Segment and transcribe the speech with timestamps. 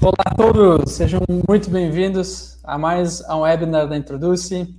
[0.00, 4.74] Olá a todos, sejam muito bem-vindos a mais um webinar da Introduce.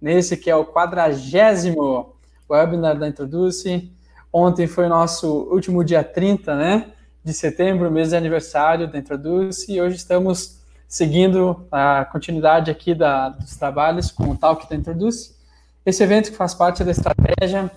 [0.00, 2.14] Nesse que é o quadragésimo
[2.50, 3.90] webinar da Introduce.
[4.30, 6.92] Ontem foi nosso último dia 30, né,
[7.24, 13.30] de setembro, mês de aniversário da Introduce, e hoje estamos seguindo a continuidade aqui da,
[13.30, 15.34] dos trabalhos com o Talk da Introduce.
[15.86, 17.70] Esse evento que faz parte da estratégia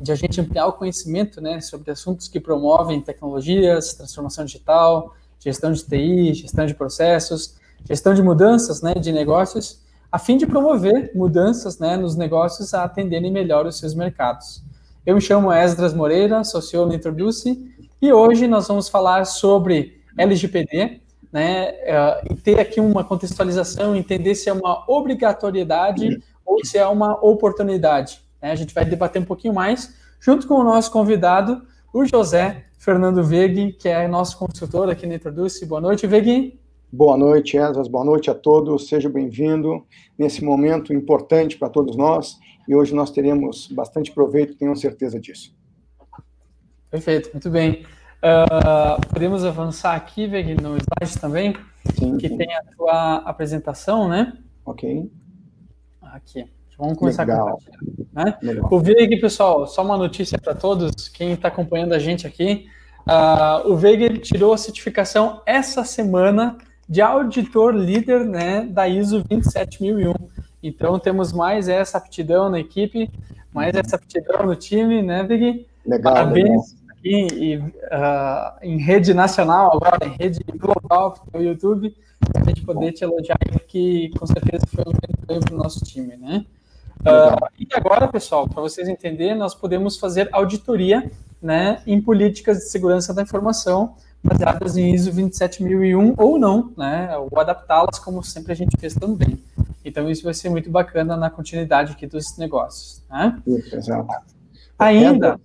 [0.00, 5.72] de a gente ampliar o conhecimento né, sobre assuntos que promovem tecnologias, transformação digital, gestão
[5.72, 11.12] de TI, gestão de processos, gestão de mudanças né, de negócios, a fim de promover
[11.14, 14.62] mudanças né, nos negócios a atenderem melhor os seus mercados.
[15.04, 20.00] Eu me chamo Esdras Moreira, sou CEO no Introduce, e hoje nós vamos falar sobre
[20.16, 21.00] LGPD,
[21.32, 26.86] né, uh, e ter aqui uma contextualização, entender se é uma obrigatoriedade ou se é
[26.86, 28.22] uma oportunidade.
[28.40, 28.50] Né?
[28.50, 33.22] A gente vai debater um pouquinho mais, junto com o nosso convidado, o José Fernando
[33.24, 35.64] Vegui, que é nosso consultor aqui na Introduce.
[35.66, 36.60] Boa noite, Vegui.
[36.90, 37.88] Boa noite, Esdras.
[37.88, 38.88] Boa noite a todos.
[38.88, 39.84] Seja bem-vindo
[40.16, 42.38] nesse momento importante para todos nós.
[42.66, 45.54] E hoje nós teremos bastante proveito, tenho certeza disso.
[46.90, 47.84] Perfeito, muito bem.
[48.18, 51.54] Uh, podemos avançar aqui, Veg, no slide também,
[51.94, 52.36] sim, que sim.
[52.36, 54.36] tem a tua apresentação, né?
[54.64, 55.10] Ok.
[56.02, 56.44] Aqui.
[56.78, 57.58] Vamos começar Legal.
[57.58, 58.36] com né?
[58.70, 62.66] O Veg, pessoal, só uma notícia para todos, quem está acompanhando a gente aqui.
[63.06, 66.58] Uh, o Veg tirou a certificação essa semana
[66.88, 70.14] de auditor líder né, da ISO 27001.
[70.62, 73.08] Então temos mais essa aptidão na equipe,
[73.52, 75.66] mais essa aptidão no time, né, Veg?
[75.86, 76.14] Legal.
[76.14, 81.94] Parabéns aqui e, uh, em rede nacional, agora em rede global, no YouTube,
[82.32, 85.84] para a gente poder te elogiar, que com certeza foi um grande para o nosso
[85.84, 86.44] time, né?
[87.00, 92.70] Uh, e agora, pessoal, para vocês entenderem, nós podemos fazer auditoria né, em políticas de
[92.70, 98.56] segurança da informação baseadas em ISO 27001 ou não, né, ou adaptá-las como sempre a
[98.56, 99.42] gente fez também.
[99.84, 103.02] Então, isso vai ser muito bacana na continuidade aqui dos negócios.
[103.08, 103.40] Né?
[103.46, 104.08] Exato.
[104.78, 105.40] Ainda,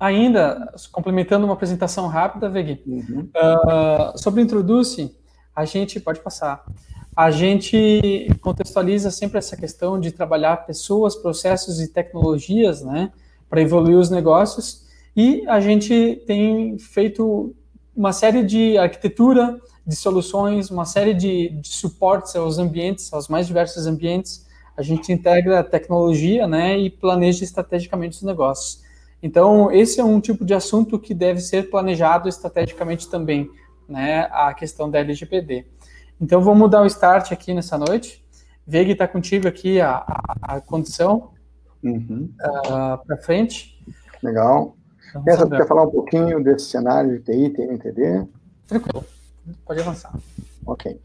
[0.00, 3.28] Ainda, complementando uma apresentação rápida, Veg, uhum.
[3.34, 5.16] uh, sobre o Introduce,
[5.54, 6.64] a gente pode passar.
[7.16, 13.12] A gente contextualiza sempre essa questão de trabalhar pessoas, processos e tecnologias, né,
[13.48, 14.84] para evoluir os negócios.
[15.16, 17.54] E a gente tem feito
[17.94, 23.46] uma série de arquitetura de soluções, uma série de, de suportes aos ambientes, aos mais
[23.46, 24.44] diversos ambientes.
[24.76, 28.82] A gente integra tecnologia, né, e planeja estrategicamente os negócios.
[29.22, 33.48] Então, esse é um tipo de assunto que deve ser planejado estrategicamente também,
[33.88, 35.64] né, a questão da LGPD.
[36.20, 38.24] Então, vamos dar o start aqui nessa noite.
[38.66, 41.30] Veg está contigo aqui a, a, a condição
[41.82, 42.30] uhum.
[42.40, 43.78] uh, ah, para frente.
[44.22, 44.76] Legal.
[45.10, 48.26] Então, Essa, quer falar um pouquinho desse cenário de TI, TNTD?
[48.66, 49.04] Tranquilo,
[49.64, 50.12] pode avançar.
[50.66, 50.98] Ok.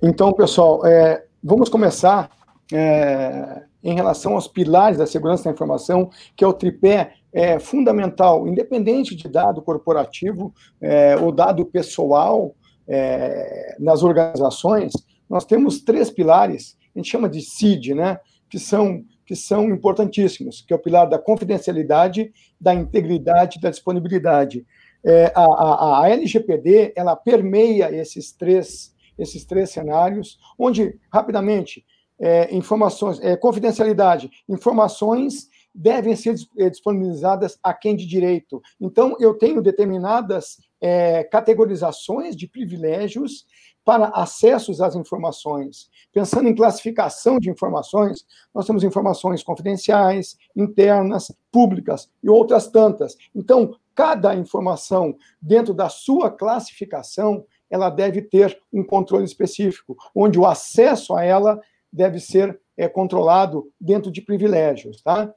[0.00, 2.30] Então, pessoal, é, vamos começar
[2.72, 8.46] é, em relação aos pilares da segurança da informação, que é o tripé é, fundamental,
[8.46, 12.54] independente de dado corporativo é, ou dado pessoal
[12.90, 14.92] é, nas organizações,
[15.28, 18.18] nós temos três pilares, a gente chama de CID, né,
[18.48, 24.66] que são que são importantíssimos, que é o pilar da confidencialidade, da integridade da disponibilidade.
[25.04, 31.86] É, a, a, a LGPD, ela permeia esses três, esses três cenários, onde, rapidamente,
[32.18, 38.60] é, informações, é, confidencialidade, informações devem ser é, disponibilizadas a quem de direito.
[38.80, 43.46] Então, eu tenho determinadas é, categorizações de privilégios
[43.84, 45.90] para acessos às informações.
[46.12, 53.16] Pensando em classificação de informações, nós temos informações confidenciais, internas, públicas e outras tantas.
[53.34, 60.46] Então, cada informação dentro da sua classificação, ela deve ter um controle específico, onde o
[60.46, 61.60] acesso a ela
[61.92, 65.32] deve ser é, controlado dentro de privilégios, tá?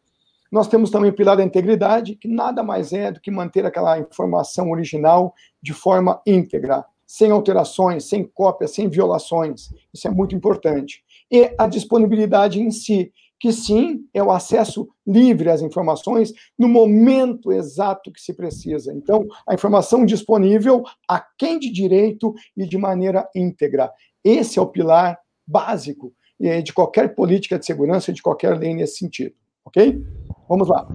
[0.53, 3.97] Nós temos também o pilar da integridade, que nada mais é do que manter aquela
[3.97, 9.73] informação original de forma íntegra, sem alterações, sem cópias, sem violações.
[9.91, 11.03] Isso é muito importante.
[11.31, 17.51] E a disponibilidade em si, que sim é o acesso livre às informações no momento
[17.51, 18.93] exato que se precisa.
[18.93, 23.91] Então, a informação disponível a quem de direito e de maneira íntegra.
[24.23, 28.97] Esse é o pilar básico é, de qualquer política de segurança, de qualquer lei nesse
[28.97, 29.33] sentido,
[29.65, 29.99] ok?
[30.47, 30.87] Vamos lá.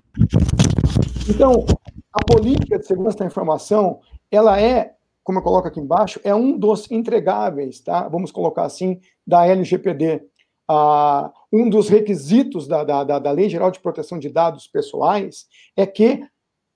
[1.28, 1.64] Então,
[2.12, 4.00] a política de segurança da informação,
[4.30, 8.08] ela é, como eu coloco aqui embaixo, é um dos entregáveis, tá?
[8.08, 10.22] Vamos colocar assim, da LGPD.
[10.68, 15.46] Ah, um dos requisitos da, da, da Lei Geral de Proteção de Dados Pessoais
[15.76, 16.22] é que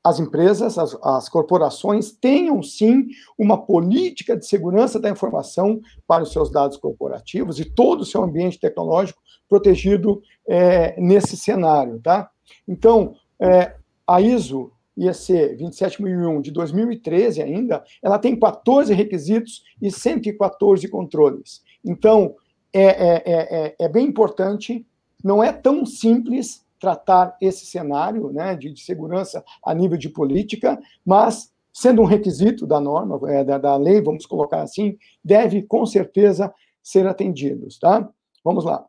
[0.05, 3.07] as empresas, as, as, corporações tenham sim
[3.39, 8.23] uma política de segurança da informação para os seus dados corporativos e todo o seu
[8.23, 12.32] ambiente tecnológico protegido é, nesse cenário, tá?
[12.67, 13.75] Então, é,
[14.07, 21.63] a ISO IEC 27001 de 2013 ainda, ela tem 14 requisitos e 114 controles.
[21.85, 22.35] Então,
[22.73, 24.87] é, é, é, é bem importante,
[25.23, 30.81] não é tão simples tratar esse cenário né, de, de, segurança a nível de política,
[31.05, 35.87] mas, sendo um requisito da norma, é, da, da, lei, vamos colocar assim, deve com
[35.87, 36.53] certeza
[36.83, 37.79] ser atendidos.
[37.79, 38.09] Tá?
[38.45, 38.85] Vamos lá.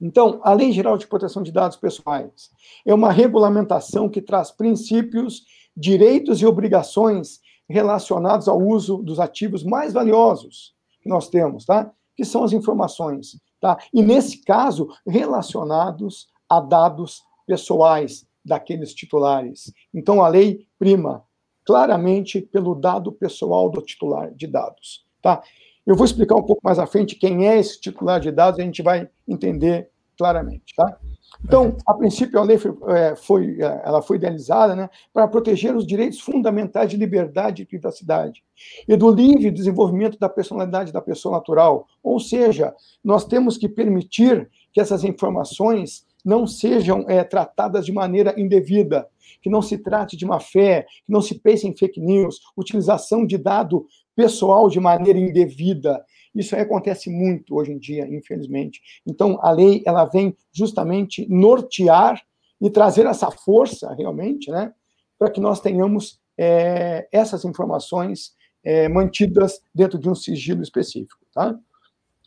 [0.00, 2.50] Então, a Lei Geral de Proteção de Dados Pessoais
[2.84, 5.44] é uma regulamentação que traz princípios,
[5.76, 11.90] direitos e obrigações relacionados ao uso dos ativos mais valiosos que nós temos, tá?
[12.16, 13.78] Que são as informações, tá?
[13.92, 19.72] E nesse caso, relacionados a dados pessoais daqueles titulares.
[19.92, 21.24] Então, a lei prima
[21.64, 25.04] claramente pelo dado pessoal do titular de dados.
[25.22, 25.42] Tá?
[25.86, 28.62] Eu vou explicar um pouco mais à frente quem é esse titular de dados e
[28.62, 30.74] a gente vai entender claramente.
[30.76, 30.98] Tá?
[31.44, 35.76] Então, a princípio, a lei foi, é, foi é, ela foi idealizada né, para proteger
[35.76, 38.42] os direitos fundamentais de liberdade e privacidade
[38.88, 41.86] e do livre desenvolvimento da personalidade da pessoa natural.
[42.02, 48.34] Ou seja, nós temos que permitir que essas informações não sejam é, tratadas de maneira
[48.40, 49.06] indevida,
[49.42, 53.26] que não se trate de má fé, que não se pense em fake news, utilização
[53.26, 56.04] de dado pessoal de maneira indevida.
[56.34, 58.80] Isso acontece muito hoje em dia, infelizmente.
[59.06, 62.20] Então, a lei ela vem justamente nortear
[62.60, 64.72] e trazer essa força realmente, né,
[65.18, 68.34] para que nós tenhamos é, essas informações
[68.64, 71.54] é, mantidas dentro de um sigilo específico, tá?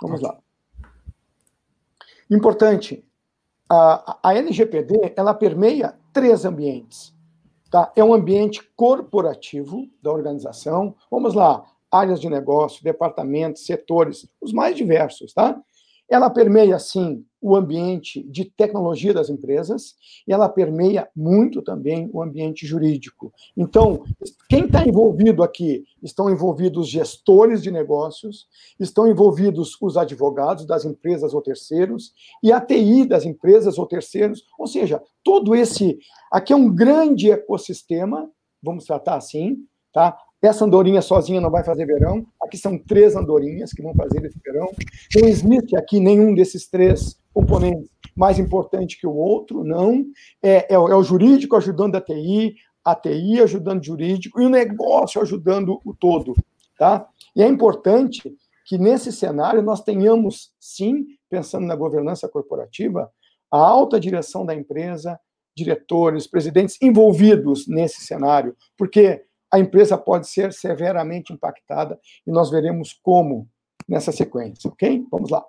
[0.01, 0.37] Vamos lá.
[2.29, 3.03] Importante,
[3.69, 7.15] a, a LGPD ela permeia três ambientes.
[7.69, 7.91] Tá?
[7.95, 10.95] É um ambiente corporativo da organização.
[11.11, 15.59] Vamos lá, áreas de negócio, departamentos, setores, os mais diversos, tá?
[16.09, 19.95] Ela permeia, sim, o ambiente de tecnologia das empresas
[20.27, 23.31] e ela permeia muito também o ambiente jurídico.
[23.55, 24.03] Então,
[24.49, 25.83] quem está envolvido aqui?
[26.01, 28.47] Estão envolvidos gestores de negócios,
[28.79, 34.43] estão envolvidos os advogados das empresas ou terceiros e a TI das empresas ou terceiros,
[34.57, 35.99] ou seja, todo esse.
[36.31, 38.29] Aqui é um grande ecossistema,
[38.63, 39.57] vamos tratar assim,
[39.93, 40.17] tá?
[40.41, 42.25] Essa andorinha sozinha não vai fazer verão.
[42.41, 44.67] Aqui são três andorinhas que vão fazer esse verão.
[45.15, 50.03] Não existe aqui nenhum desses três componentes mais importante que o outro, não.
[50.41, 54.49] É, é, é o jurídico ajudando a TI, a TI ajudando o jurídico e o
[54.49, 56.33] negócio ajudando o todo,
[56.77, 57.07] tá?
[57.35, 58.33] E é importante
[58.65, 63.09] que nesse cenário nós tenhamos, sim, pensando na governança corporativa,
[63.51, 65.19] a alta direção da empresa,
[65.55, 72.93] diretores, presidentes envolvidos nesse cenário, porque a empresa pode ser severamente impactada e nós veremos
[73.01, 73.49] como
[73.87, 75.05] nessa sequência, ok?
[75.09, 75.43] Vamos lá.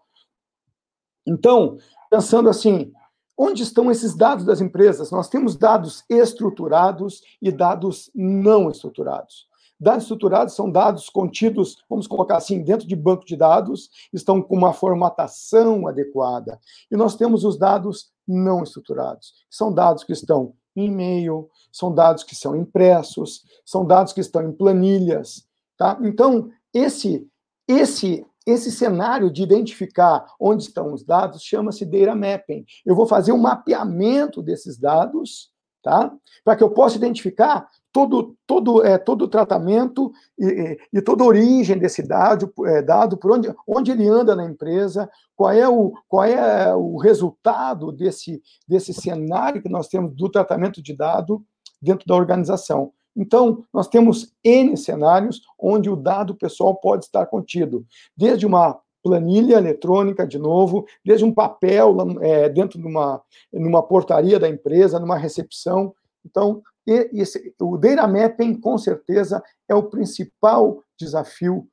[1.27, 1.77] Então,
[2.11, 2.93] pensando assim,
[3.37, 5.11] onde estão esses dados das empresas?
[5.11, 9.49] Nós temos dados estruturados e dados não estruturados.
[9.81, 14.57] Dados estruturados são dados contidos, vamos colocar assim, dentro de banco de dados, estão com
[14.57, 16.59] uma formatação adequada.
[16.91, 22.35] E nós temos os dados não estruturados, são dados que estão e-mail, são dados que
[22.35, 25.99] são impressos, são dados que estão em planilhas, tá?
[26.03, 27.27] Então, esse
[27.67, 32.65] esse esse cenário de identificar onde estão os dados chama-se data mapping.
[32.85, 35.51] Eu vou fazer um mapeamento desses dados,
[35.89, 36.13] tá?
[36.45, 41.27] Para que eu possa identificar todo, todo, é, todo o tratamento e, e, toda a
[41.27, 45.95] origem desse dado, é, dado por onde, onde ele anda na empresa, qual é o,
[46.07, 51.43] qual é o resultado desse, desse cenário que nós temos do tratamento de dado
[51.81, 52.93] dentro da organização.
[53.17, 59.57] Então, nós temos N cenários onde o dado pessoal pode estar contido, desde uma planilha
[59.57, 65.17] eletrônica, de novo, desde um papel é, dentro de uma, numa portaria da empresa, numa
[65.17, 65.95] recepção.
[66.25, 71.69] Então, esse, o data mapping, com certeza, é o principal desafio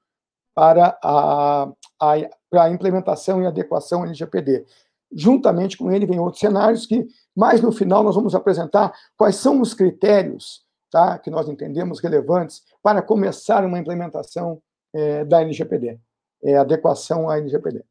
[0.54, 2.16] para a, a,
[2.50, 4.66] para a implementação e adequação ao LGPD.
[5.12, 9.62] Juntamente com ele, vem outros cenários que, mais no final, nós vamos apresentar quais são
[9.62, 14.62] os critérios tá, que nós entendemos relevantes para começar uma implementação
[14.94, 16.00] é, da LGPD,
[16.46, 17.84] é, adequação à LGPD.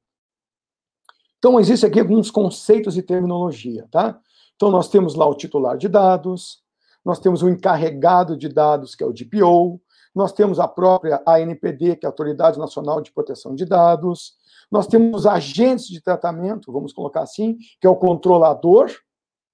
[1.39, 4.19] Então, existem aqui alguns conceitos de terminologia, tá?
[4.57, 6.63] Então, nós temos lá o titular de dados,
[7.05, 9.81] nós temos o encarregado de dados, que é o DPO,
[10.15, 14.35] nós temos a própria ANPD, que é a Autoridade Nacional de Proteção de Dados,
[14.71, 18.91] nós temos agentes de tratamento, vamos colocar assim, que é o controlador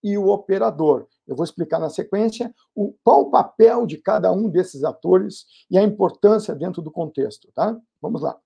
[0.02, 1.07] e o operador.
[1.26, 5.76] Eu vou explicar na sequência o, qual o papel de cada um desses atores e
[5.76, 7.76] a importância dentro do contexto, tá?
[8.00, 8.38] Vamos lá.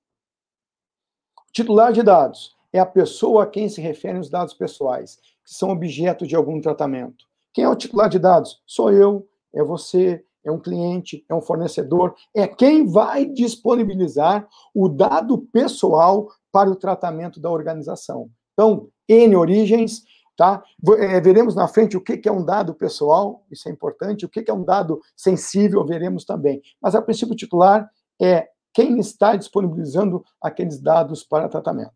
[1.55, 5.71] Titular de dados é a pessoa a quem se referem os dados pessoais, que são
[5.71, 7.25] objeto de algum tratamento.
[7.53, 8.61] Quem é o titular de dados?
[8.67, 14.89] Sou eu, é você, é um cliente, é um fornecedor, é quem vai disponibilizar o
[14.89, 18.29] dado pessoal para o tratamento da organização.
[18.53, 20.03] Então, N origens,
[20.37, 20.61] tá?
[20.99, 24.51] É, veremos na frente o que é um dado pessoal, isso é importante, o que
[24.51, 26.61] é um dado sensível, veremos também.
[26.83, 27.89] Mas, a princípio, titular
[28.21, 31.93] é quem está disponibilizando aqueles dados para tratamento.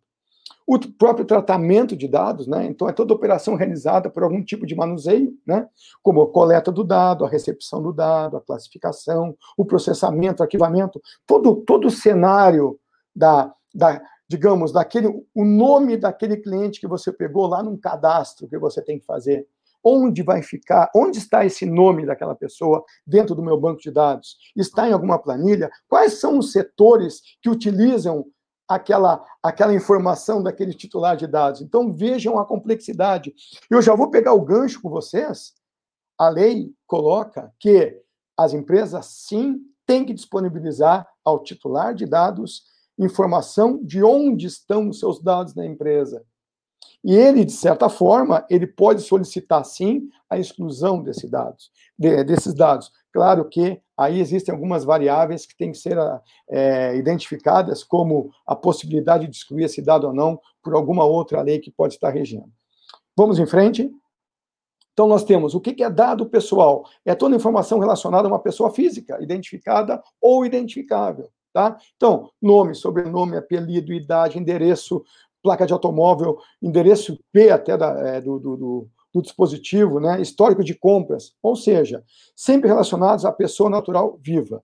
[0.66, 2.66] O próprio tratamento de dados, né?
[2.66, 5.66] Então, é toda operação realizada por algum tipo de manuseio, né?
[6.02, 11.00] Como a coleta do dado, a recepção do dado, a classificação, o processamento, o arquivamento,
[11.26, 12.78] todo, todo o cenário
[13.16, 18.58] da, da, digamos, daquele, o nome daquele cliente que você pegou lá num cadastro que
[18.58, 19.49] você tem que fazer.
[19.85, 20.90] Onde vai ficar?
[20.94, 24.37] Onde está esse nome daquela pessoa dentro do meu banco de dados?
[24.56, 25.70] Está em alguma planilha?
[25.88, 28.26] Quais são os setores que utilizam
[28.68, 31.62] aquela, aquela informação daquele titular de dados.
[31.62, 33.35] Então vejam a complexidade.
[33.70, 35.54] Eu já vou pegar o gancho com vocês.
[36.18, 37.99] A lei coloca que
[38.37, 42.64] as empresas sim têm que disponibilizar ao titular de dados
[42.99, 46.25] informação de onde estão os seus dados na empresa.
[47.04, 52.54] E ele, de certa forma, ele pode solicitar sim a exclusão desses dados, de, desses
[52.54, 52.90] dados.
[53.12, 55.97] Claro que aí existem algumas variáveis que têm que ser
[56.50, 61.58] é, identificadas, como a possibilidade de excluir esse dado ou não por alguma outra lei
[61.58, 62.50] que pode estar regendo.
[63.16, 63.90] Vamos em frente?
[64.92, 66.85] Então, nós temos o que é dado pessoal?
[67.04, 71.30] É toda informação relacionada a uma pessoa física, identificada ou identificável.
[71.52, 71.78] Tá?
[71.97, 75.02] Então, nome, sobrenome, apelido, idade, endereço,
[75.42, 80.62] placa de automóvel, endereço P até da, é, do, do, do do dispositivo, né, histórico
[80.62, 82.02] de compras, ou seja,
[82.37, 84.62] sempre relacionados à pessoa natural viva.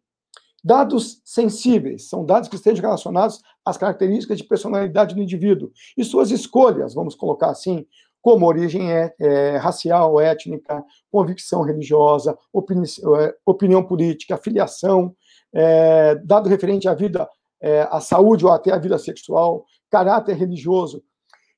[0.62, 6.30] Dados sensíveis são dados que estejam relacionados às características de personalidade do indivíduo e suas
[6.30, 7.86] escolhas, vamos colocar assim,
[8.22, 12.86] como origem é, é, racial, étnica, convicção religiosa, opini
[13.18, 15.14] é, opinião política, filiação,
[15.52, 17.28] é, dado referente à vida,
[17.60, 21.04] é, à saúde ou até à vida sexual, caráter religioso.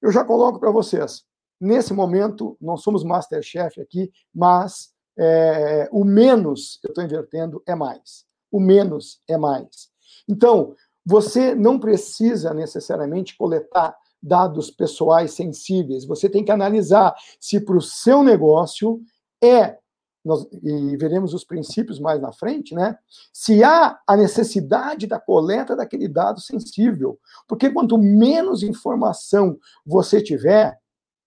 [0.03, 1.25] Eu já coloco para vocês,
[1.61, 8.27] Nesse momento, não somos Masterchef aqui, mas é, o menos, eu estou invertendo, é mais.
[8.53, 9.89] O menos é mais.
[10.29, 10.75] Então,
[11.05, 16.05] você não precisa necessariamente coletar dados pessoais sensíveis.
[16.05, 19.01] Você tem que analisar se para o seu negócio
[19.43, 19.79] é,
[20.27, 22.99] nós, e veremos os princípios mais na frente, né?
[23.33, 27.19] Se há a necessidade da coleta daquele dado sensível.
[27.47, 29.57] Porque quanto menos informação
[29.87, 30.77] você tiver,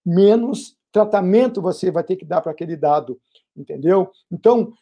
[0.06, 3.18] menos tratamento você vai ter que dar para aquele dado,
[3.56, 4.12] entendeu?
[4.30, 4.74] Então,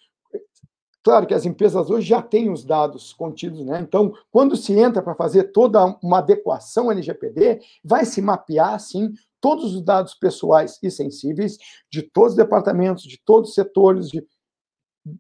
[1.03, 3.79] claro que as empresas hoje já têm os dados contidos, né?
[3.81, 9.13] Então, quando se entra para fazer toda uma adequação LGPD, vai se mapear, sim,
[9.47, 11.57] todos os dados pessoais e sensíveis
[11.89, 14.21] de todos os departamentos, de todos os setores, de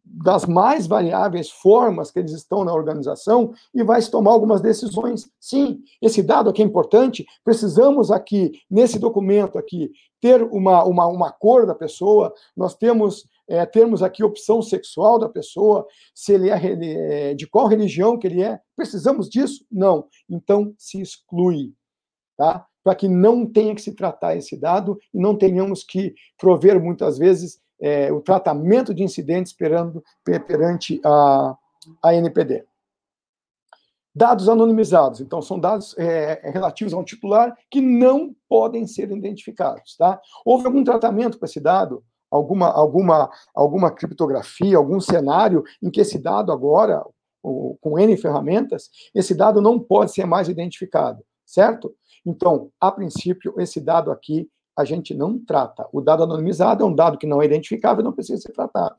[0.03, 5.31] das mais variáveis formas que eles estão na organização e vai se tomar algumas decisões.
[5.39, 11.31] Sim, esse dado aqui é importante, precisamos aqui, nesse documento aqui, ter uma, uma, uma
[11.31, 17.29] cor da pessoa, nós temos é, termos aqui opção sexual da pessoa, se ele é,
[17.29, 19.65] é de qual religião que ele é, precisamos disso?
[19.71, 20.09] Não.
[20.29, 21.71] Então, se exclui,
[22.35, 22.67] tá?
[22.87, 27.17] Para que não tenha que se tratar esse dado e não tenhamos que prover, muitas
[27.17, 31.57] vezes, é, o tratamento de incidentes perando, perante a,
[32.01, 32.63] a NPD.
[34.15, 39.97] Dados anonimizados, então, são dados é, relativos a um titular que não podem ser identificados.
[39.97, 40.21] Tá?
[40.45, 42.05] Houve algum tratamento para esse dado?
[42.31, 47.03] Alguma, alguma, alguma criptografia, algum cenário em que esse dado agora,
[47.41, 51.95] com N ferramentas, esse dado não pode ser mais identificado, certo?
[52.25, 55.87] Então, a princípio, esse dado aqui a gente não trata.
[55.91, 58.95] O dado anonimizado é um dado que não é identificável, não precisa ser tratado.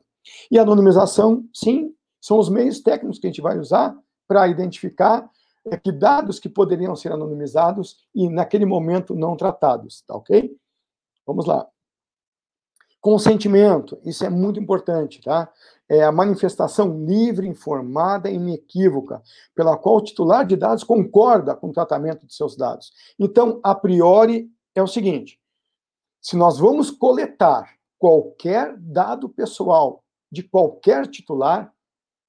[0.51, 3.95] E a anonimização, sim, são os meios técnicos que a gente vai usar
[4.27, 5.29] para identificar
[5.65, 10.53] é, que dados que poderiam ser anonimizados e naquele momento não tratados, tá ok?
[11.25, 11.65] Vamos lá.
[12.99, 15.49] Consentimento, isso é muito importante, tá?
[15.89, 19.23] É a manifestação livre, informada e inequívoca,
[19.55, 22.93] pela qual o titular de dados concorda com o tratamento de seus dados.
[23.17, 25.39] Então, a priori, é o seguinte:
[26.21, 31.73] se nós vamos coletar qualquer dado pessoal de qualquer titular,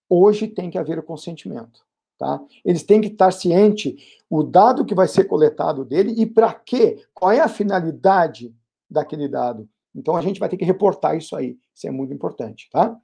[0.09, 1.81] hoje tem que haver o consentimento.
[2.19, 2.39] Tá?
[2.65, 3.95] Eles têm que estar cientes
[4.29, 7.03] o dado que vai ser coletado dele e para quê?
[7.15, 8.55] Qual é a finalidade
[8.91, 9.67] daquele dado?
[9.95, 11.59] Então a gente vai ter que reportar isso aí.
[11.75, 12.95] Isso é muito importante, tá?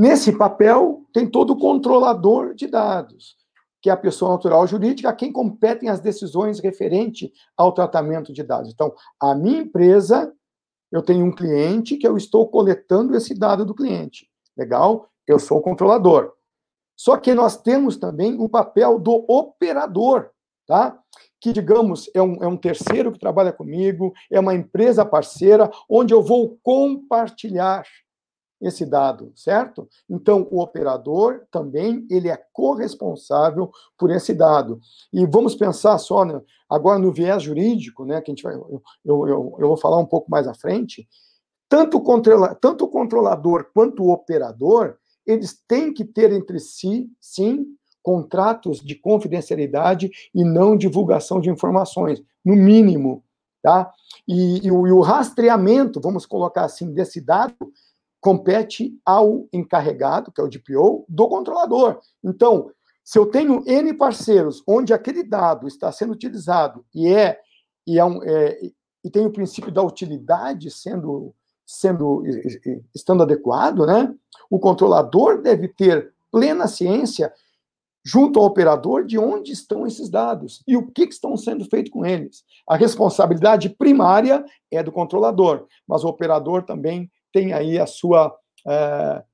[0.00, 3.34] Nesse papel tem todo o controlador de dados,
[3.82, 8.44] que é a pessoa natural jurídica a quem competem as decisões referente ao tratamento de
[8.44, 8.70] dados.
[8.72, 10.32] Então, a minha empresa,
[10.92, 14.30] eu tenho um cliente que eu estou coletando esse dado do cliente.
[14.56, 15.08] Legal?
[15.26, 16.32] Eu sou o controlador.
[16.96, 20.30] Só que nós temos também o papel do operador,
[20.64, 20.96] tá?
[21.40, 26.14] Que, digamos, é um, é um terceiro que trabalha comigo, é uma empresa parceira, onde
[26.14, 27.82] eu vou compartilhar
[28.60, 29.88] esse dado, certo?
[30.08, 34.80] Então, o operador também ele é corresponsável por esse dado.
[35.12, 38.20] E vamos pensar só né, agora no viés jurídico, né?
[38.20, 41.08] Que a gente vai, eu, eu, eu vou falar um pouco mais à frente.
[41.68, 44.96] Tanto o, controla, tanto o controlador quanto o operador,
[45.26, 47.66] eles têm que ter entre si, sim,
[48.02, 53.22] contratos de confidencialidade e não divulgação de informações, no mínimo,
[53.62, 53.92] tá?
[54.26, 57.70] E, e, o, e o rastreamento, vamos colocar assim, desse dado,
[58.20, 62.00] compete ao encarregado, que é o DPO, do controlador.
[62.22, 62.70] Então,
[63.04, 67.40] se eu tenho N parceiros onde aquele dado está sendo utilizado e é
[67.86, 68.58] e, é, um, é,
[69.02, 71.34] e tem o princípio da utilidade sendo
[71.64, 72.22] sendo
[72.94, 74.14] estando adequado, né?
[74.48, 77.32] O controlador deve ter plena ciência
[78.04, 81.90] junto ao operador de onde estão esses dados e o que, que estão sendo feito
[81.90, 82.42] com eles.
[82.66, 89.24] A responsabilidade primária é do controlador, mas o operador também tem aí a sua é,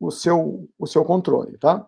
[0.00, 1.86] o seu o seu controle, tá?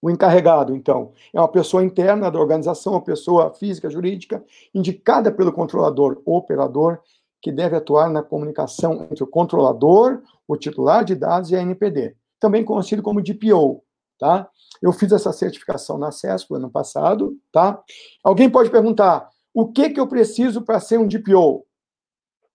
[0.00, 5.52] O encarregado, então, é uma pessoa interna da organização, uma pessoa física, jurídica, indicada pelo
[5.52, 7.00] controlador ou operador,
[7.40, 12.14] que deve atuar na comunicação entre o controlador, o titular de dados e a NPD,
[12.38, 13.82] também conhecido como DPO,
[14.18, 14.48] tá?
[14.82, 17.82] Eu fiz essa certificação na CESP ano passado, tá?
[18.22, 21.64] Alguém pode perguntar, o que que eu preciso para ser um DPO?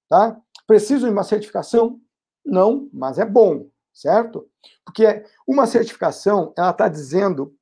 [0.07, 0.39] Tá?
[0.67, 1.99] Preciso de uma certificação?
[2.45, 4.47] Não, mas é bom, certo?
[4.85, 7.53] Porque uma certificação, ela está dizendo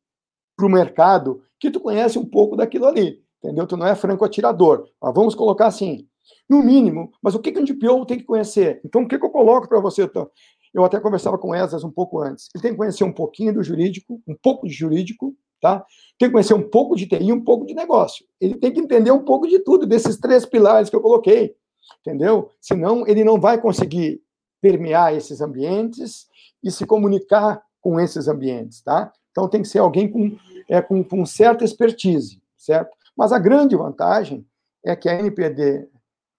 [0.55, 3.67] para o mercado que tu conhece um pouco daquilo ali, entendeu?
[3.67, 4.87] Tu não é franco atirador.
[5.01, 6.07] Mas vamos colocar assim,
[6.49, 8.81] no mínimo, mas o que, que um DPO tem que conhecer?
[8.83, 10.03] Então, o que, que eu coloco para você?
[10.03, 10.29] Então,
[10.73, 12.49] eu até conversava com Esas um pouco antes.
[12.53, 15.85] Ele tem que conhecer um pouquinho do jurídico, um pouco de jurídico, tá?
[16.17, 18.25] Tem que conhecer um pouco de TI um pouco de negócio.
[18.39, 21.55] Ele tem que entender um pouco de tudo, desses três pilares que eu coloquei,
[22.01, 22.51] entendeu?
[22.59, 24.21] Senão, ele não vai conseguir
[24.61, 26.27] permear esses ambientes
[26.63, 29.11] e se comunicar com esses ambientes, tá?
[29.31, 30.37] Então, tem que ser alguém com,
[30.67, 32.95] é, com, com certa expertise, certo?
[33.15, 34.45] Mas a grande vantagem
[34.83, 35.87] é que a NPD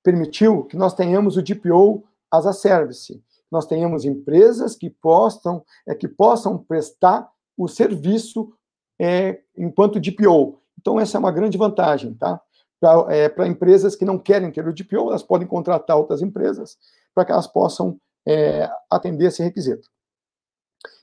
[0.03, 3.23] permitiu que nós tenhamos o DPO as a service.
[3.51, 8.53] Nós tenhamos empresas que possam, é, que possam prestar o serviço
[9.01, 10.61] é, enquanto DPO.
[10.79, 12.41] Então, essa é uma grande vantagem, tá?
[12.81, 16.79] Para é, empresas que não querem ter o DPO, elas podem contratar outras empresas
[17.15, 19.89] para que elas possam é, atender esse requisito.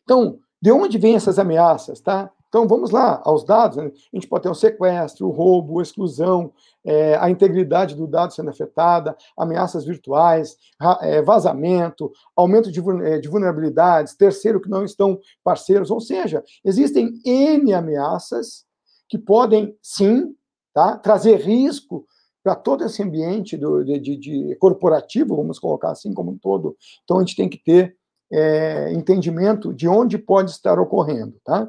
[0.04, 2.32] Então, de onde vêm essas ameaças, tá?
[2.50, 3.78] Então, vamos lá, aos dados.
[3.78, 3.86] Né?
[3.86, 6.52] A gente pode ter um sequestro, o roubo, a exclusão,
[6.84, 10.56] é, a integridade do dado sendo afetada, ameaças virtuais,
[11.02, 15.92] é, vazamento, aumento de, é, de vulnerabilidades, terceiro que não estão parceiros.
[15.92, 18.66] Ou seja, existem N ameaças
[19.10, 20.34] que podem, sim,
[20.78, 22.06] tá, trazer risco
[22.44, 26.78] para todo esse ambiente do, de, de, de, corporativo, vamos colocar assim como um todo.
[27.04, 27.98] Então, a gente tem que ter
[28.32, 31.68] é, entendimento de onde pode estar ocorrendo, tá?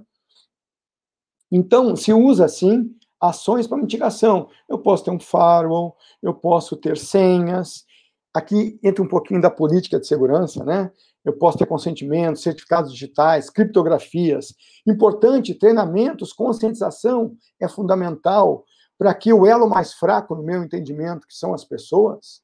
[1.51, 4.51] Então, se usa, sim, ações para mitigação.
[4.69, 7.87] Eu posso ter um firewall, eu posso ter senhas.
[8.35, 10.93] Aqui entra um pouquinho da política de segurança, né?
[11.25, 14.55] Eu posso ter consentimento, certificados digitais, criptografias.
[14.87, 18.67] Importante, treinamentos, conscientização é fundamental
[18.99, 22.43] para que o elo mais fraco, no meu entendimento, que são as pessoas,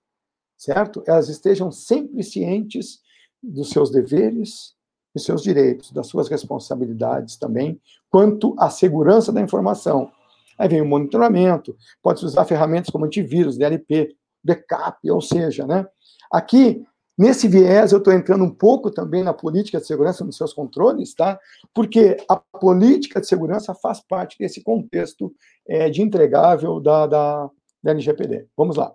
[0.57, 1.03] certo?
[1.07, 3.01] Elas estejam sempre cientes
[3.43, 4.75] dos seus deveres,
[5.15, 10.11] dos seus direitos, das suas responsabilidades também, quanto à segurança da informação.
[10.57, 15.87] Aí vem o monitoramento, pode-se usar ferramentas como antivírus, DLP, backup, ou seja, né?
[16.31, 20.53] Aqui, nesse viés, eu estou entrando um pouco também na política de segurança nos seus
[20.53, 21.39] controles, tá?
[21.73, 25.35] Porque a política de segurança faz parte desse contexto
[25.67, 27.51] é, de entregável da, da,
[27.83, 28.47] da LGPD.
[28.57, 28.95] Vamos lá.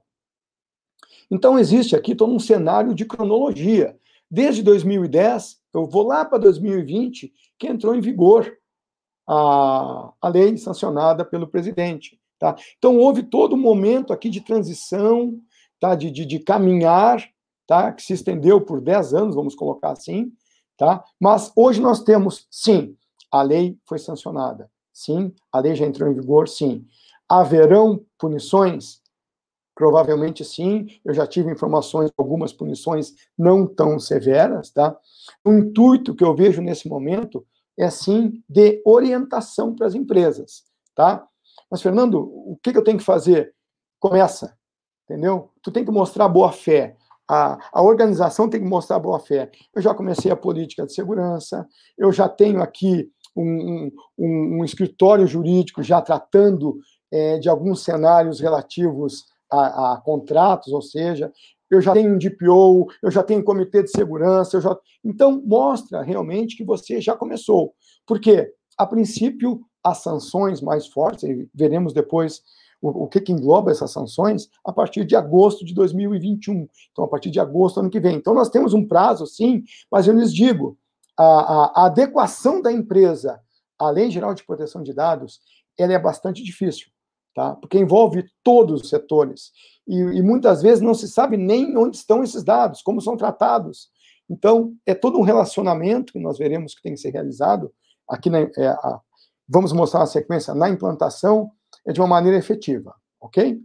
[1.31, 3.95] Então, existe aqui todo um cenário de cronologia.
[4.29, 8.51] Desde 2010, eu vou lá para 2020, que entrou em vigor
[9.27, 12.19] a, a lei sancionada pelo presidente.
[12.39, 12.55] Tá?
[12.77, 15.39] Então, houve todo um momento aqui de transição,
[15.79, 15.93] tá?
[15.93, 17.23] de, de, de caminhar,
[17.69, 17.91] tá?
[17.93, 20.33] que se estendeu por 10 anos, vamos colocar assim.
[20.75, 21.03] Tá?
[21.19, 22.97] Mas hoje nós temos, sim,
[23.31, 24.71] a lei foi sancionada.
[24.91, 26.87] Sim, a lei já entrou em vigor, sim.
[27.29, 29.01] Haverão punições?
[29.75, 34.97] Provavelmente sim, eu já tive informações algumas punições não tão severas, tá?
[35.45, 37.45] O intuito que eu vejo nesse momento
[37.77, 40.63] é sim de orientação para as empresas,
[40.95, 41.25] tá?
[41.69, 43.53] Mas, Fernando, o que, que eu tenho que fazer?
[43.99, 44.57] Começa,
[45.05, 45.51] entendeu?
[45.61, 46.97] Tu tem que mostrar boa fé.
[47.29, 49.51] A, a organização tem que mostrar boa fé.
[49.75, 55.27] Eu já comecei a política de segurança, eu já tenho aqui um, um, um escritório
[55.27, 56.79] jurídico já tratando
[57.11, 61.31] é, de alguns cenários relativos a, a, contratos, ou seja,
[61.69, 64.75] eu já tenho um DPO, eu já tenho um comitê de segurança, eu já...
[65.05, 67.73] então mostra realmente que você já começou.
[68.07, 72.41] Porque, a princípio, as sanções mais fortes, veremos depois
[72.81, 76.67] o, o que, que engloba essas sanções, a partir de agosto de 2021.
[76.91, 78.15] Então, a partir de agosto do ano que vem.
[78.15, 80.77] Então, nós temos um prazo, sim, mas eu lhes digo,
[81.17, 83.39] a, a, a adequação da empresa
[83.77, 85.39] à Lei Geral de Proteção de Dados,
[85.77, 86.87] ela é bastante difícil
[87.39, 87.55] tá?
[87.55, 89.51] porque envolve todos os setores.
[89.87, 93.89] E, e, muitas vezes não se sabe nem onde estão esses dados, como são tratados.
[94.29, 97.71] Então, é todo um relacionamento que nós veremos que tem que ser realizado.
[98.07, 98.99] Aqui, na, é, a,
[99.47, 101.49] vamos mostrar a sequência na implantação,
[101.89, 103.59] é de uma maneira efetiva, ok?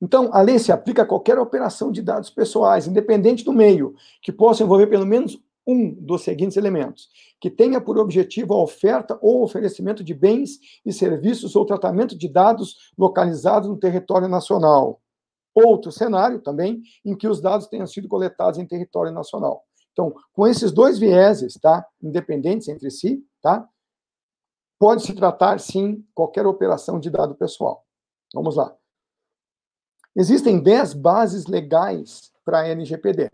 [0.00, 4.30] Então, a lei se aplica a qualquer operação de dados pessoais, independente do meio, que
[4.30, 7.08] possa envolver pelo menos um dos seguintes elementos:
[7.40, 12.28] que tenha por objetivo a oferta ou oferecimento de bens e serviços ou tratamento de
[12.28, 15.00] dados localizados no território nacional.
[15.52, 19.64] Outro cenário também em que os dados tenham sido coletados em território nacional.
[19.92, 23.68] Então, com esses dois vieses, tá, independentes entre si, tá,
[24.78, 27.84] pode se tratar sim qualquer operação de dado pessoal.
[28.34, 28.74] Vamos lá.
[30.14, 33.30] Existem 10 bases legais para a LGPD.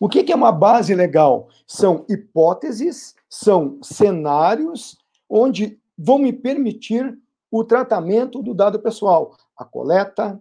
[0.00, 1.48] O que, é uma base legal?
[1.66, 4.96] São hipóteses, são cenários
[5.28, 7.18] onde vão me permitir
[7.50, 10.40] o tratamento do dado pessoal, a coleta,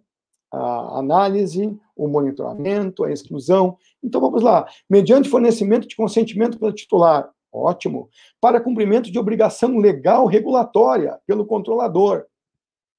[0.51, 3.77] a análise, o monitoramento, a exclusão.
[4.01, 4.67] Então vamos lá.
[4.89, 8.09] Mediante fornecimento de consentimento pelo titular, ótimo.
[8.39, 12.25] Para cumprimento de obrigação legal regulatória pelo controlador,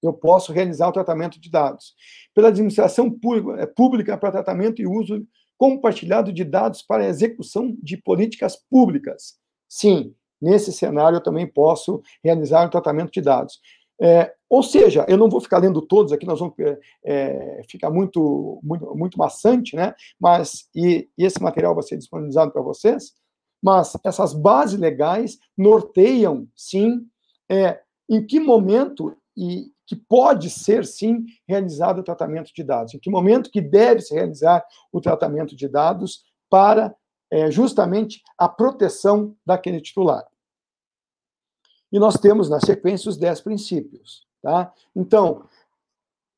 [0.02, 1.94] eu posso realizar o tratamento de dados.
[2.34, 9.36] Pela administração pública para tratamento e uso compartilhado de dados para execução de políticas públicas.
[9.68, 13.60] Sim, nesse cenário eu também posso realizar o tratamento de dados.
[14.00, 16.54] É, ou seja, eu não vou ficar lendo todos aqui, nós vamos
[17.04, 19.92] é, ficar muito, muito, muito maçante, né?
[20.20, 23.12] Mas e, e esse material vai ser disponibilizado para vocês.
[23.62, 27.06] Mas essas bases legais norteiam, sim,
[27.48, 32.94] é, em que momento e que pode ser, sim, realizado o tratamento de dados.
[32.94, 36.94] Em que momento que deve se realizar o tratamento de dados para
[37.30, 40.26] é, justamente a proteção daquele titular.
[41.90, 44.26] E nós temos, na sequência, os 10 princípios.
[44.42, 44.72] Tá?
[44.94, 45.46] Então,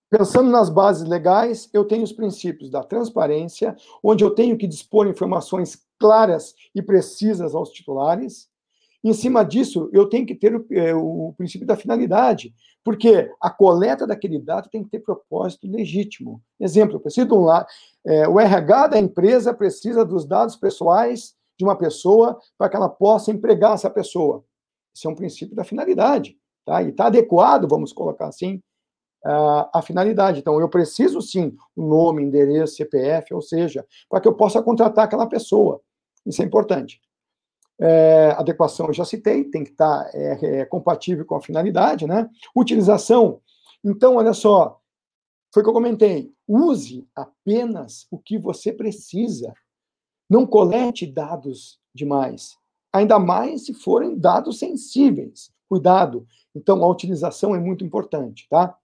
[0.08, 5.08] pensando nas bases legais, eu tenho os princípios da transparência, onde eu tenho que dispor
[5.08, 8.48] informações claras e precisas aos titulares.
[9.04, 13.50] Em cima disso, eu tenho que ter o, é, o princípio da finalidade, porque a
[13.50, 16.42] coleta daquele dado tem que ter propósito legítimo.
[16.58, 17.66] Exemplo, eu preciso de um lá,
[18.04, 22.88] é, o RH da empresa precisa dos dados pessoais de uma pessoa para que ela
[22.88, 24.42] possa empregar essa pessoa.
[24.94, 26.82] Esse é um princípio da finalidade, tá?
[26.82, 28.60] E está adequado, vamos colocar assim,
[29.24, 30.40] a, a finalidade.
[30.40, 35.04] Então, eu preciso sim o nome, endereço, CPF, ou seja, para que eu possa contratar
[35.04, 35.80] aquela pessoa.
[36.26, 37.00] Isso é importante.
[37.80, 42.06] É, adequação eu já citei, tem que estar tá, é, é, compatível com a finalidade,
[42.06, 42.28] né?
[42.54, 43.40] Utilização.
[43.82, 44.80] Então, olha só,
[45.52, 46.32] foi o que eu comentei.
[46.46, 49.54] Use apenas o que você precisa.
[50.28, 52.56] Não colete dados demais.
[52.92, 55.50] Ainda mais se forem dados sensíveis.
[55.68, 56.26] Cuidado.
[56.54, 58.76] Então, a utilização é muito importante, tá?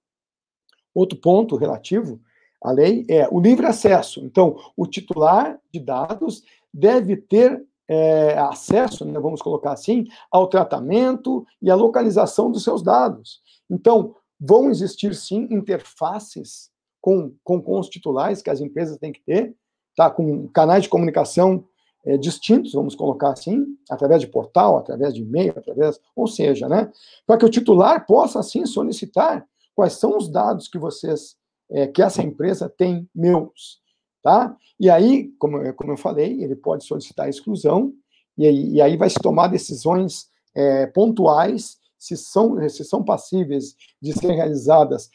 [0.94, 2.20] Outro ponto relativo
[2.62, 4.20] à lei é o livre acesso.
[4.20, 11.46] Então, o titular de dados deve ter é, acesso, né, vamos colocar assim, ao tratamento
[11.62, 13.40] e à localização dos seus dados.
[13.70, 19.54] Então, vão existir sim interfaces com, com, os titulares que as empresas têm que ter,
[19.96, 20.10] tá?
[20.10, 21.64] com canais de comunicação
[22.04, 26.90] é, distintos, vamos colocar assim, através de portal, através de e-mail, através, ou seja, né,
[27.26, 31.36] para que o titular possa assim solicitar quais são os dados que vocês,
[31.70, 33.80] é, que essa empresa tem meus.
[34.26, 34.56] Tá?
[34.80, 37.92] E aí, como, como eu falei, ele pode solicitar exclusão,
[38.36, 43.76] e aí, e aí vai se tomar decisões é, pontuais se são, se são passíveis
[44.02, 45.08] de serem realizadas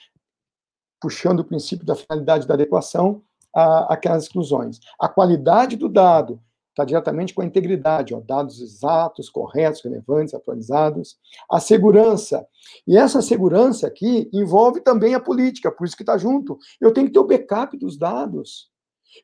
[1.02, 3.22] puxando o princípio da finalidade da adequação
[3.54, 4.80] a, aquelas exclusões.
[4.98, 11.18] A qualidade do dado está diretamente com a integridade, ó, dados exatos, corretos, relevantes, atualizados.
[11.52, 12.48] A segurança.
[12.88, 16.58] E essa segurança aqui envolve também a política, por isso que está junto.
[16.80, 18.71] Eu tenho que ter o backup dos dados.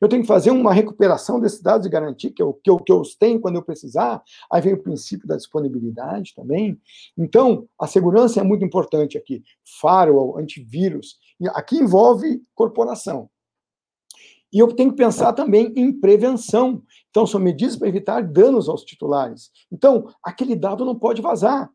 [0.00, 2.92] Eu tenho que fazer uma recuperação desses dados e garantir que eu, que, eu, que
[2.92, 4.22] eu os tenho quando eu precisar.
[4.52, 6.80] Aí vem o princípio da disponibilidade também.
[7.16, 9.42] Então, a segurança é muito importante aqui.
[9.80, 11.18] Firewall, antivírus.
[11.54, 13.30] Aqui envolve corporação.
[14.52, 16.82] E eu tenho que pensar também em prevenção.
[17.10, 19.50] Então, são medidas para evitar danos aos titulares.
[19.70, 21.70] Então, aquele dado não pode vazar.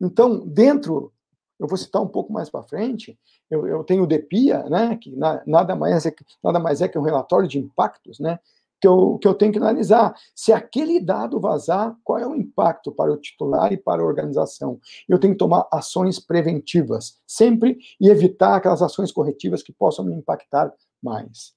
[0.00, 1.12] Então, dentro,
[1.58, 3.18] eu vou citar um pouco mais para frente,
[3.50, 6.98] eu, eu, tenho o DEPIA, né, que na, nada, mais é, nada mais é que
[6.98, 8.38] um relatório de impactos, né,
[8.80, 10.14] que eu, que eu tenho que analisar.
[10.34, 14.78] Se aquele dado vazar, qual é o impacto para o titular e para a organização?
[15.08, 20.14] Eu tenho que tomar ações preventivas, sempre, e evitar aquelas ações corretivas que possam me
[20.14, 21.54] impactar mais.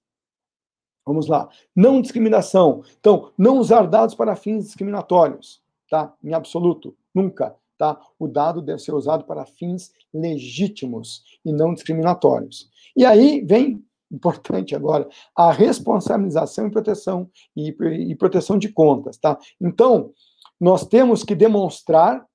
[1.05, 1.49] Vamos lá.
[1.75, 2.83] Não discriminação.
[2.99, 6.13] Então, não usar dados para fins discriminatórios, tá?
[6.23, 7.97] Em absoluto, nunca, tá?
[8.19, 12.69] O dado deve ser usado para fins legítimos e não discriminatórios.
[12.95, 17.69] E aí vem importante agora a responsabilização e proteção e,
[18.09, 19.39] e proteção de contas, tá?
[19.61, 20.11] Então,
[20.59, 22.25] nós temos que demonstrar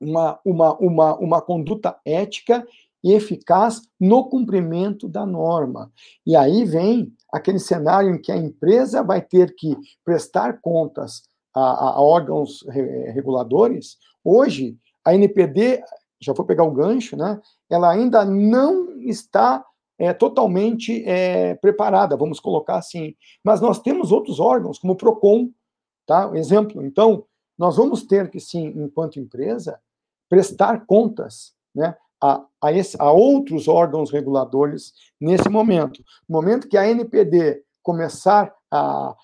[0.00, 2.66] uma, uma, uma, uma conduta ética
[3.02, 5.92] e eficaz no cumprimento da norma.
[6.26, 11.22] E aí vem aquele cenário em que a empresa vai ter que prestar contas
[11.54, 12.64] a, a órgãos
[13.12, 13.96] reguladores.
[14.24, 15.82] Hoje, a NPD,
[16.20, 17.40] já vou pegar o gancho, né?
[17.70, 19.64] Ela ainda não está
[19.98, 23.14] é, totalmente é, preparada, vamos colocar assim.
[23.42, 25.50] Mas nós temos outros órgãos, como o PROCON,
[26.06, 26.30] tá?
[26.34, 26.84] Exemplo.
[26.84, 27.24] Então,
[27.56, 29.78] nós vamos ter que, sim, enquanto empresa,
[30.28, 31.94] prestar contas, né?
[32.24, 36.02] a, a, esse, a outros órgãos reguladores nesse momento.
[36.26, 39.14] No momento que a NPD começar a,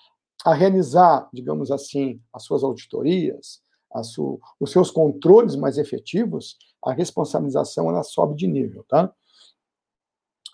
[0.45, 3.61] a realizar, digamos assim, as suas auditorias,
[4.03, 9.13] su, os seus controles mais efetivos, a responsabilização ela sobe de nível, tá?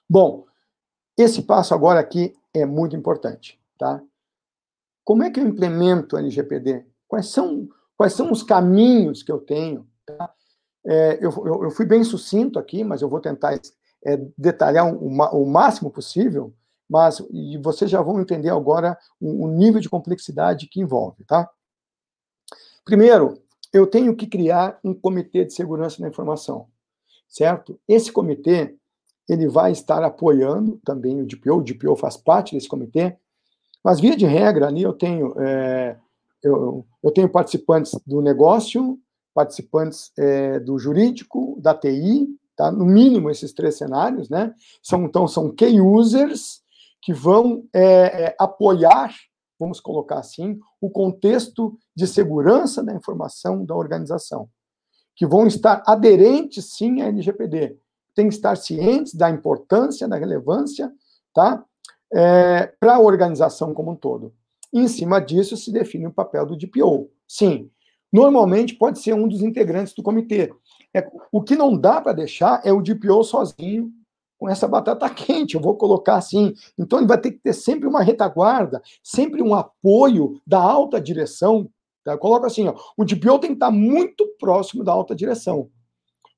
[0.09, 0.45] Bom,
[1.17, 4.01] esse passo agora aqui é muito importante, tá?
[5.03, 6.85] Como é que eu implemento o LGPD?
[7.07, 9.87] Quais são, quais são os caminhos que eu tenho?
[10.05, 10.33] Tá?
[10.85, 13.59] É, eu, eu, eu, fui bem sucinto aqui, mas eu vou tentar
[14.05, 16.53] é, detalhar o, o, máximo possível,
[16.89, 21.49] mas e vocês já vão entender agora o, o nível de complexidade que envolve, tá?
[22.85, 23.41] Primeiro,
[23.73, 26.67] eu tenho que criar um comitê de segurança da informação,
[27.27, 27.79] certo?
[27.87, 28.75] Esse comitê,
[29.27, 33.17] ele vai estar apoiando também o DPO, o DPO faz parte desse comitê,
[33.83, 35.97] mas via de regra ali eu tenho é,
[36.41, 38.99] eu, eu tenho participantes do negócio,
[39.33, 42.71] participantes é, do jurídico, da TI, tá?
[42.71, 44.53] no mínimo esses três cenários, né?
[44.81, 46.61] São, então, são key users
[47.01, 49.13] que vão é, é, apoiar,
[49.59, 54.49] vamos colocar assim, o contexto de segurança da informação da organização,
[55.15, 57.77] que vão estar aderentes, sim, à LGPD,
[58.13, 60.91] tem que estar cientes da importância, da relevância,
[61.33, 61.63] tá?
[62.13, 64.33] É, para a organização como um todo.
[64.73, 67.09] Em cima disso se define o papel do DPO.
[67.27, 67.69] Sim,
[68.11, 70.53] Normalmente pode ser um dos integrantes do comitê.
[70.93, 73.91] É, o que não dá para deixar é o DPO sozinho
[74.37, 76.53] com essa batata quente, eu vou colocar assim.
[76.77, 81.69] Então ele vai ter que ter sempre uma retaguarda, sempre um apoio da alta direção.
[82.03, 82.13] Tá?
[82.13, 85.69] Eu coloco assim, ó, o DPO tem que estar muito próximo da alta direção.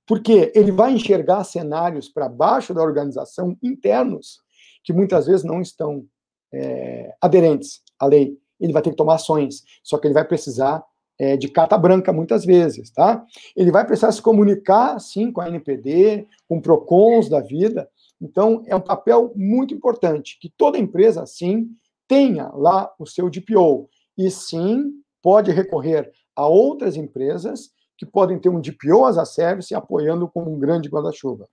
[0.08, 4.40] Porque ele vai enxergar cenários para baixo da organização internos
[4.84, 6.04] que muitas vezes não estão
[6.52, 8.36] é, aderentes à lei.
[8.60, 10.84] Ele vai ter que tomar ações, só que ele vai precisar
[11.20, 13.26] é, de carta branca muitas vezes, tá?
[13.56, 17.90] Ele vai precisar se comunicar, sim, com a NPD, com PROCONs da vida.
[18.22, 21.70] Então, é um papel muito importante que toda empresa, sim,
[22.08, 23.90] tenha lá o seu DPO.
[24.18, 29.76] E, sim, pode recorrer a outras empresas que podem ter um DPO as a service
[29.76, 31.50] apoiando como um grande guarda-chuva.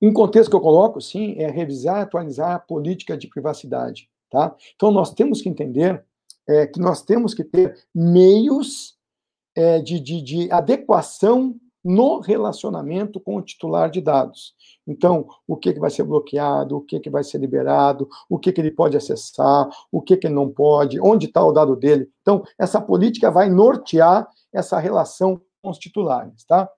[0.00, 4.54] Um contexto que eu coloco, sim, é revisar e atualizar a política de privacidade, tá?
[4.76, 6.04] Então, nós temos que entender
[6.48, 8.96] é, que nós temos que ter meios
[9.56, 14.54] é, de, de, de adequação no relacionamento com o titular de dados.
[14.86, 18.52] Então, o que, que vai ser bloqueado, o que, que vai ser liberado, o que,
[18.52, 22.08] que ele pode acessar, o que, que ele não pode, onde está o dado dele.
[22.22, 26.70] Então, essa política vai nortear essa relação com os titulares, tá?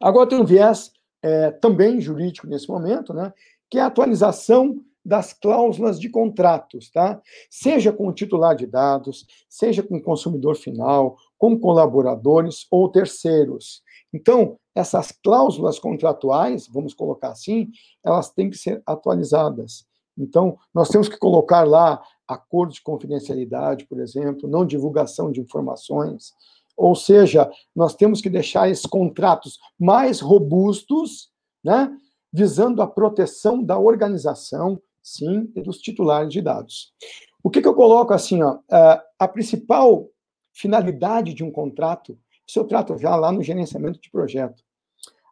[0.00, 3.32] Agora tem um viés é, também jurídico nesse momento, né,
[3.70, 7.20] que é a atualização das cláusulas de contratos, tá?
[7.48, 13.82] Seja com o titular de dados, seja com o consumidor final, com colaboradores ou terceiros.
[14.12, 17.70] Então, essas cláusulas contratuais, vamos colocar assim,
[18.04, 19.86] elas têm que ser atualizadas.
[20.18, 26.32] Então, nós temos que colocar lá acordo de confidencialidade, por exemplo, não divulgação de informações.
[26.76, 31.30] Ou seja, nós temos que deixar esses contratos mais robustos,
[31.62, 31.96] né,
[32.32, 36.92] visando a proteção da organização, sim, e dos titulares de dados.
[37.44, 38.58] O que, que eu coloco assim, ó,
[39.16, 40.10] a principal
[40.52, 44.64] finalidade de um contrato, isso eu trato já lá no gerenciamento de projeto.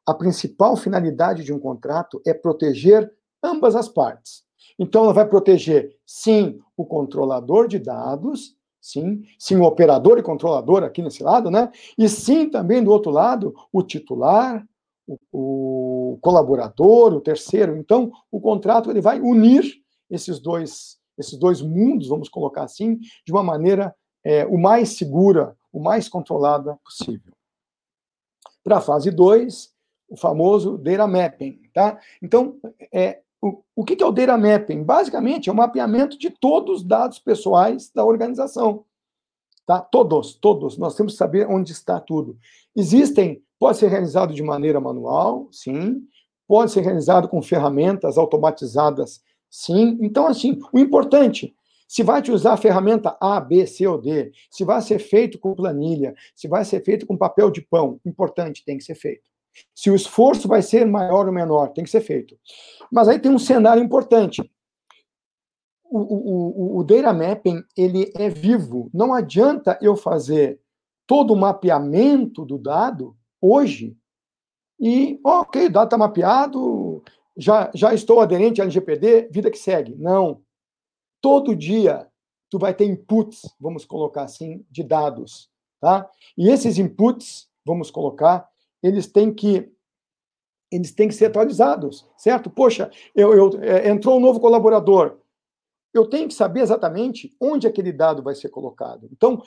[0.06, 4.44] A principal finalidade de um contrato é proteger ambas as partes.
[4.78, 10.84] Então, ela vai proteger, sim, o controlador de dados, sim, sim, o operador e controlador
[10.84, 11.72] aqui nesse lado, né?
[11.98, 14.64] E sim, também do outro lado, o titular,
[15.06, 15.83] o, o
[16.24, 17.76] colaborador, o terceiro.
[17.76, 19.62] Então, o contrato ele vai unir
[20.10, 25.54] esses dois, esses dois mundos, vamos colocar assim, de uma maneira é, o mais segura,
[25.70, 27.34] o mais controlada possível.
[28.62, 29.70] Para a fase 2,
[30.08, 32.00] o famoso data mapping, tá?
[32.22, 32.58] Então,
[32.90, 34.82] é, o, o que é o data mapping?
[34.82, 38.87] Basicamente, é o mapeamento de todos os dados pessoais da organização.
[39.66, 39.80] Tá?
[39.80, 40.78] Todos, todos.
[40.78, 42.38] Nós temos que saber onde está tudo.
[42.74, 46.02] Existem, pode ser realizado de maneira manual, sim.
[46.46, 49.98] Pode ser realizado com ferramentas automatizadas, sim.
[50.00, 51.54] Então, assim, o importante,
[51.88, 55.38] se vai te usar a ferramenta A, B, C ou D, se vai ser feito
[55.38, 59.30] com planilha, se vai ser feito com papel de pão, importante, tem que ser feito.
[59.74, 62.36] Se o esforço vai ser maior ou menor, tem que ser feito.
[62.90, 64.42] Mas aí tem um cenário importante.
[65.84, 68.90] O, o, o, o data mapping, ele é vivo.
[68.92, 70.60] Não adianta eu fazer
[71.06, 73.96] todo o mapeamento do dado hoje
[74.80, 77.02] e, ok, o dado está mapeado,
[77.37, 79.94] já, já estou aderente ao LGPD, vida que segue.
[79.96, 80.42] Não.
[81.20, 82.09] Todo dia
[82.50, 86.09] tu vai ter inputs, vamos colocar assim, de dados, tá?
[86.37, 88.48] E esses inputs, vamos colocar,
[88.83, 89.70] eles têm que
[90.70, 92.50] eles têm que ser atualizados, certo?
[92.50, 95.18] Poxa, eu, eu é, entrou um novo colaborador,
[95.92, 99.09] eu tenho que saber exatamente onde aquele dado vai ser colocado.
[99.12, 99.40] Então,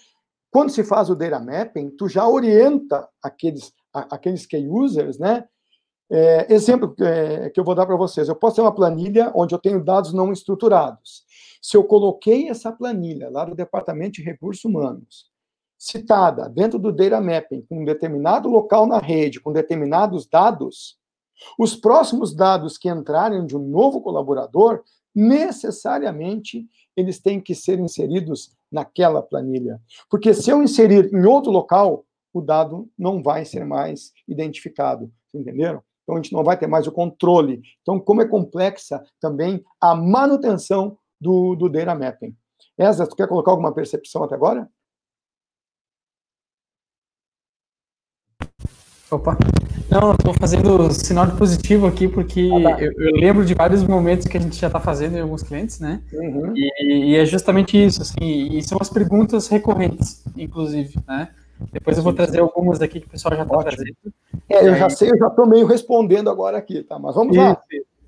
[0.49, 5.45] quando se faz o data mapping, tu já orienta aqueles aqueles key users, né?
[6.09, 8.29] É, exemplo é, que eu vou dar para vocês.
[8.29, 11.25] Eu posso ter uma planilha onde eu tenho dados não estruturados.
[11.61, 15.29] Se eu coloquei essa planilha lá do Departamento de Recursos Humanos
[15.77, 20.97] citada dentro do data mapping com um determinado local na rede, com determinados dados,
[21.57, 28.55] os próximos dados que entrarem de um novo colaborador, necessariamente eles têm que ser inseridos
[28.71, 29.79] naquela planilha.
[30.09, 32.05] Porque se eu inserir em outro local,
[32.37, 35.11] o dado não vai ser mais identificado.
[35.33, 35.81] Entenderam?
[36.03, 37.61] Então a gente não vai ter mais o controle.
[37.81, 42.35] Então, como é complexa também a manutenção do, do data mapping.
[42.77, 44.69] Essa, tu quer colocar alguma percepção até agora?
[49.09, 49.37] Opa.
[49.89, 52.81] Não, estou fazendo sinal de positivo aqui, porque ah, tá.
[52.81, 55.79] eu, eu, lembro de vários momentos que a gente já está fazendo em alguns clientes,
[55.79, 56.03] né?
[56.11, 56.53] Uhum.
[56.55, 61.29] E, e, é justamente isso, assim, e são as perguntas recorrentes, inclusive, né?
[61.71, 63.95] Depois eu vou trazer algumas aqui que o pessoal já está trazendo.
[64.49, 66.97] É, eu já sei, eu já estou meio respondendo agora aqui, tá?
[66.99, 67.45] Mas vamos isso.
[67.45, 67.61] lá.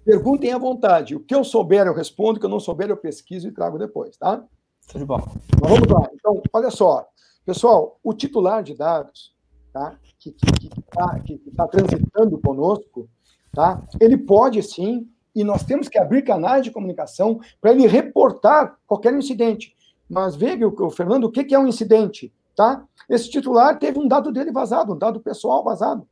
[0.05, 1.15] Perguntem à vontade.
[1.15, 3.77] O que eu souber, eu respondo, o que eu não souber, eu pesquiso e trago
[3.77, 4.43] depois, tá?
[4.91, 5.21] Tudo bom.
[5.61, 6.09] Mas vamos lá.
[6.13, 7.07] Então, olha só.
[7.45, 9.33] Pessoal, o titular de dados,
[9.71, 9.97] tá?
[10.19, 13.09] que está que, que tá transitando conosco,
[13.53, 13.81] tá?
[13.99, 19.13] ele pode sim, e nós temos que abrir canais de comunicação para ele reportar qualquer
[19.13, 19.75] incidente.
[20.09, 22.33] Mas veja, o Fernando, o que é um incidente?
[22.59, 22.83] Tá?
[23.07, 26.05] Esse titular teve um dado dele vazado, um dado pessoal vazado.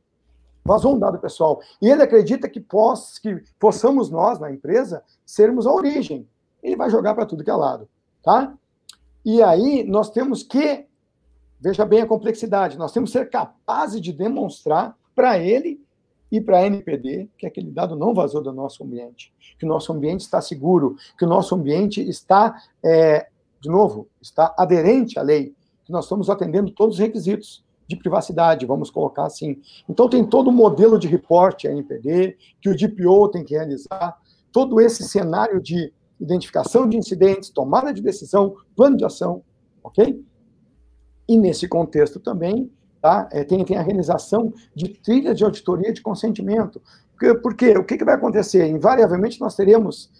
[0.64, 1.60] Vazou um dado pessoal.
[1.78, 6.26] E ele acredita que, poss, que possamos nós, na empresa, sermos a origem.
[6.62, 7.86] Ele vai jogar para tudo que é lado.
[8.22, 8.54] Tá?
[9.22, 10.86] E aí nós temos que
[11.60, 12.78] Veja bem a complexidade.
[12.78, 15.78] Nós temos que ser capazes de demonstrar para ele
[16.30, 19.92] e para a NPD que aquele dado não vazou do nosso ambiente, que o nosso
[19.92, 23.26] ambiente está seguro, que o nosso ambiente está, é,
[23.60, 25.52] de novo, está aderente à lei,
[25.88, 29.58] que nós estamos atendendo todos os requisitos de privacidade, vamos colocar assim.
[29.88, 34.18] Então, tem todo o modelo de reporte a NPD, que o DPO tem que realizar,
[34.52, 39.42] todo esse cenário de identificação de incidentes, tomada de decisão, plano de ação,
[39.82, 40.22] ok?
[41.26, 42.70] E nesse contexto também,
[43.00, 46.82] tá, é, tem, tem a realização de trilhas de auditoria de consentimento.
[47.12, 48.66] Porque, porque o que, que vai acontecer?
[48.66, 50.10] Invariavelmente nós teremos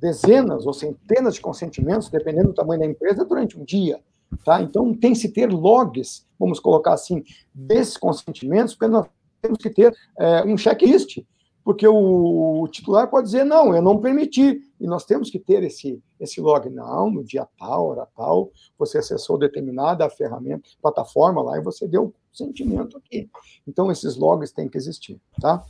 [0.00, 4.00] dezenas ou centenas de consentimentos, dependendo do tamanho da empresa, durante um dia.
[4.44, 4.62] Tá?
[4.62, 7.22] Então, tem se ter logs, vamos colocar assim,
[7.54, 9.06] desses consentimentos, porque nós
[9.40, 11.18] temos que ter é, um checklist
[11.64, 16.00] porque o, titular pode dizer, não, eu não permiti, e nós temos que ter esse,
[16.20, 16.68] esse log.
[16.68, 22.12] Não, no dia tal, hora tal, você acessou determinada ferramenta, plataforma lá, e você deu
[22.30, 23.30] sentimento aqui.
[23.66, 25.64] Então, esses logs têm que existir, tá?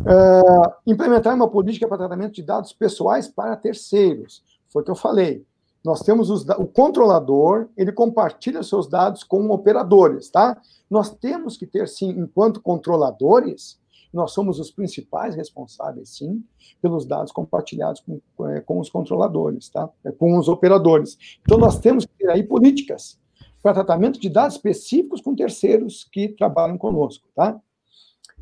[0.00, 4.96] Uh, implementar uma política para tratamento de dados pessoais para terceiros, foi o que eu
[4.96, 5.46] falei.
[5.88, 10.60] Nós temos os, o controlador, ele compartilha seus dados com operadores, tá?
[10.90, 13.80] Nós temos que ter, sim, enquanto controladores,
[14.12, 16.44] nós somos os principais responsáveis, sim,
[16.82, 18.20] pelos dados compartilhados com,
[18.66, 19.88] com os controladores, tá?
[20.18, 21.16] com os operadores.
[21.40, 23.18] Então, nós temos que ter aí políticas
[23.62, 27.58] para tratamento de dados específicos com terceiros que trabalham conosco, tá?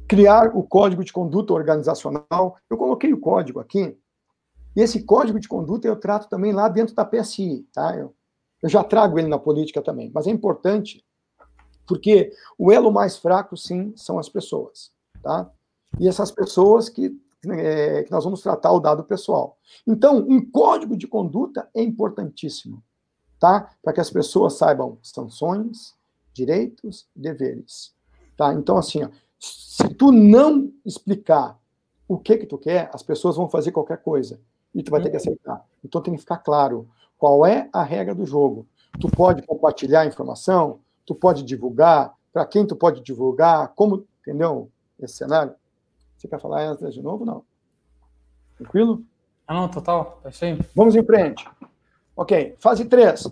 [0.08, 2.56] Criar o código de conduta organizacional.
[2.68, 3.96] Eu coloquei o código aqui,
[4.76, 7.96] e esse código de conduta eu trato também lá dentro da PSI, tá?
[7.96, 8.14] Eu,
[8.62, 11.02] eu já trago ele na política também, mas é importante
[11.86, 15.50] porque o elo mais fraco, sim, são as pessoas, tá?
[15.98, 17.18] E essas pessoas que,
[17.48, 19.56] é, que nós vamos tratar o dado pessoal.
[19.86, 22.82] Então, um código de conduta é importantíssimo,
[23.40, 23.70] tá?
[23.82, 25.94] Para que as pessoas saibam sanções,
[26.34, 27.94] direitos, deveres,
[28.36, 28.52] tá?
[28.52, 29.08] Então, assim, ó,
[29.38, 31.58] se tu não explicar
[32.06, 34.38] o que que tu quer, as pessoas vão fazer qualquer coisa
[34.76, 35.64] e tu vai ter que aceitar.
[35.82, 38.66] Então tem que ficar claro qual é a regra do jogo.
[39.00, 44.70] Tu pode compartilhar informação, tu pode divulgar, para quem tu pode divulgar, como, entendeu?
[45.00, 45.54] Esse cenário.
[46.16, 47.24] Você quer falar essa de novo?
[47.24, 47.42] Não.
[48.58, 49.02] Tranquilo?
[49.48, 50.20] Ah, não, total.
[50.24, 50.58] É sim.
[50.74, 51.48] Vamos em frente.
[52.14, 53.28] Ok, fase 3.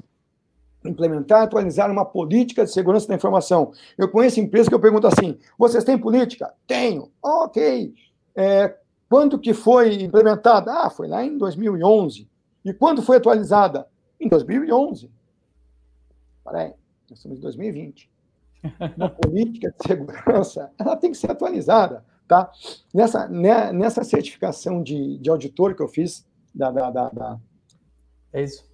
[0.87, 3.73] Implementar e atualizar uma política de segurança da informação.
[3.99, 6.55] Eu conheço empresas que eu pergunto assim: vocês têm política?
[6.67, 7.11] Tenho.
[7.23, 7.95] Ok.
[8.37, 8.77] É,
[9.09, 10.73] quando que foi implementada?
[10.73, 12.29] Ah, foi lá em 2011.
[12.65, 13.89] E quando foi atualizada?
[14.19, 15.11] Em 2011.
[16.45, 16.75] Peraí,
[17.09, 18.11] nós estamos em 2020.
[18.97, 22.51] Uma política de segurança, ela tem que ser atualizada, tá?
[22.95, 27.41] Nessa, né, nessa certificação de, de auditor que eu fiz da, da, da, da
[28.33, 28.65] é isso.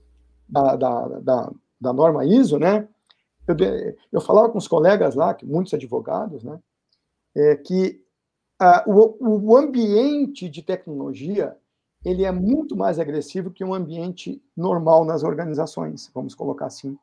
[0.48, 2.88] Da, da, da, da norma ISO, né?
[3.46, 3.56] Eu,
[4.12, 6.58] eu falava com os colegas lá, muitos advogados, né?
[7.36, 7.99] É, que
[8.60, 11.56] ah, o, o ambiente de tecnologia
[12.04, 16.96] ele é muito mais agressivo que um ambiente normal nas organizações, vamos colocar assim.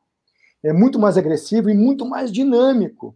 [0.62, 3.14] É muito mais agressivo e muito mais dinâmico.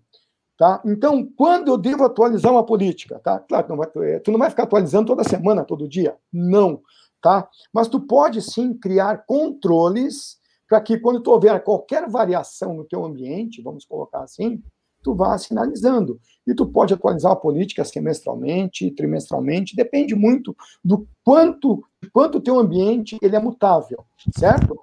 [0.57, 0.81] Tá?
[0.85, 3.41] Então, quando eu devo atualizar uma política, tá?
[3.41, 6.81] Claro, não vai, é, tu não vai ficar atualizando toda semana, todo dia, não,
[7.21, 7.49] tá?
[7.73, 10.39] Mas tu pode sim criar controles
[10.69, 14.63] para que quando tu houver qualquer variação no teu ambiente, vamos colocar assim,
[15.03, 16.21] tu vá sinalizando.
[16.47, 22.59] E tu pode atualizar a política semestralmente, trimestralmente, depende muito do quanto quanto o teu
[22.59, 24.05] ambiente ele é mutável,
[24.37, 24.79] certo?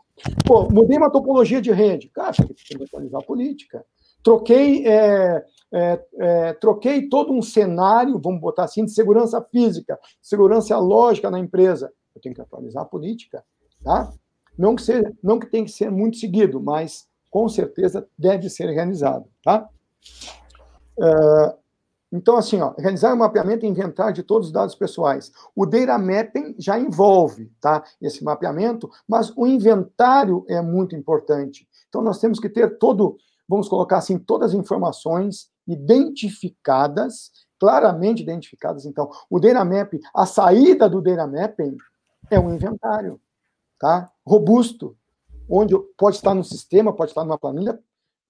[0.45, 3.86] Pô, mudei uma topologia de rede, cara, tem que atualizar a política.
[4.22, 10.78] Troquei, é, é, é, troquei todo um cenário, vamos botar assim, de segurança física, segurança
[10.78, 11.91] lógica na empresa.
[12.13, 13.43] Eu tenho que atualizar a política,
[13.84, 14.11] tá?
[14.57, 18.70] Não que, seja, não que tem que ser muito seguido, mas com certeza deve ser
[18.70, 19.70] realizado, tá?
[20.97, 21.60] Uh,
[22.12, 25.32] então, assim, ó, realizar o um mapeamento e inventário de todos os dados pessoais.
[25.56, 31.68] O data mapping já envolve tá, esse mapeamento, mas o inventário é muito importante.
[31.88, 38.86] Então, nós temos que ter todo, vamos colocar assim, todas as informações identificadas, claramente identificadas.
[38.86, 41.78] Então, o data mapping, a saída do data mapping
[42.32, 43.22] é um inventário,
[43.80, 44.12] tá?
[44.26, 44.97] Robusto,
[45.47, 47.80] onde pode estar no sistema, pode estar numa planilha,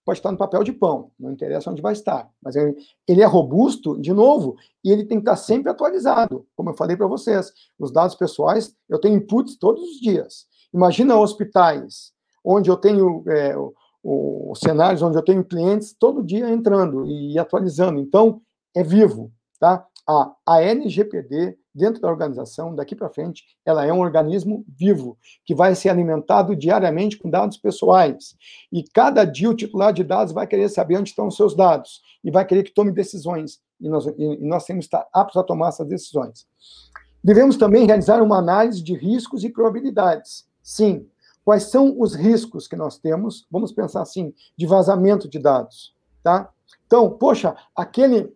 [0.10, 2.28] pode estar no papel de pão, não interessa onde vai estar.
[2.42, 6.48] Mas ele é robusto, de novo, e ele tem que estar sempre atualizado.
[6.56, 10.48] Como eu falei para vocês, os dados pessoais, eu tenho inputs todos os dias.
[10.74, 12.12] Imagina hospitais,
[12.44, 13.56] onde eu tenho é,
[14.04, 18.00] os cenários, onde eu tenho clientes todo dia entrando e atualizando.
[18.00, 18.42] Então,
[18.76, 19.86] é vivo, tá?
[20.10, 25.54] A, a LGPD dentro da organização, daqui para frente, ela é um organismo vivo, que
[25.54, 28.36] vai ser alimentado diariamente com dados pessoais.
[28.72, 32.02] E cada dia o titular de dados vai querer saber onde estão os seus dados
[32.24, 33.62] e vai querer que tome decisões.
[33.80, 36.48] E nós, e nós temos que estar aptos a tomar essas decisões.
[37.24, 40.48] Devemos também realizar uma análise de riscos e probabilidades.
[40.64, 41.08] Sim,
[41.46, 43.46] quais são os riscos que nós temos?
[43.52, 45.94] Vamos pensar assim, de vazamento de dados,
[46.24, 46.50] tá?
[46.86, 48.34] Então, poxa, aquele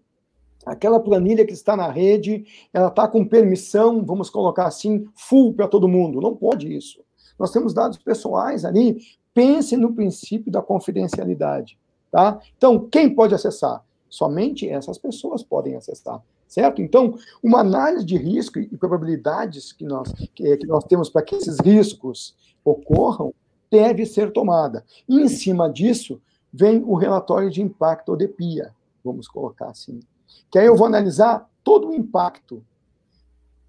[0.65, 5.67] aquela planilha que está na rede, ela está com permissão, vamos colocar assim, full para
[5.67, 6.21] todo mundo.
[6.21, 7.01] Não pode isso.
[7.37, 9.01] Nós temos dados pessoais ali.
[9.33, 11.77] Pense no princípio da confidencialidade,
[12.11, 12.39] tá?
[12.55, 13.83] Então, quem pode acessar?
[14.07, 16.81] Somente essas pessoas podem acessar, certo?
[16.83, 21.35] Então, uma análise de risco e probabilidades que nós, que, que nós temos para que
[21.35, 23.33] esses riscos ocorram
[23.71, 24.85] deve ser tomada.
[25.09, 26.21] E, em cima disso,
[26.53, 28.71] vem o relatório de impacto ou DPIA,
[29.03, 29.99] vamos colocar assim
[30.51, 32.63] que aí eu vou analisar todo o impacto.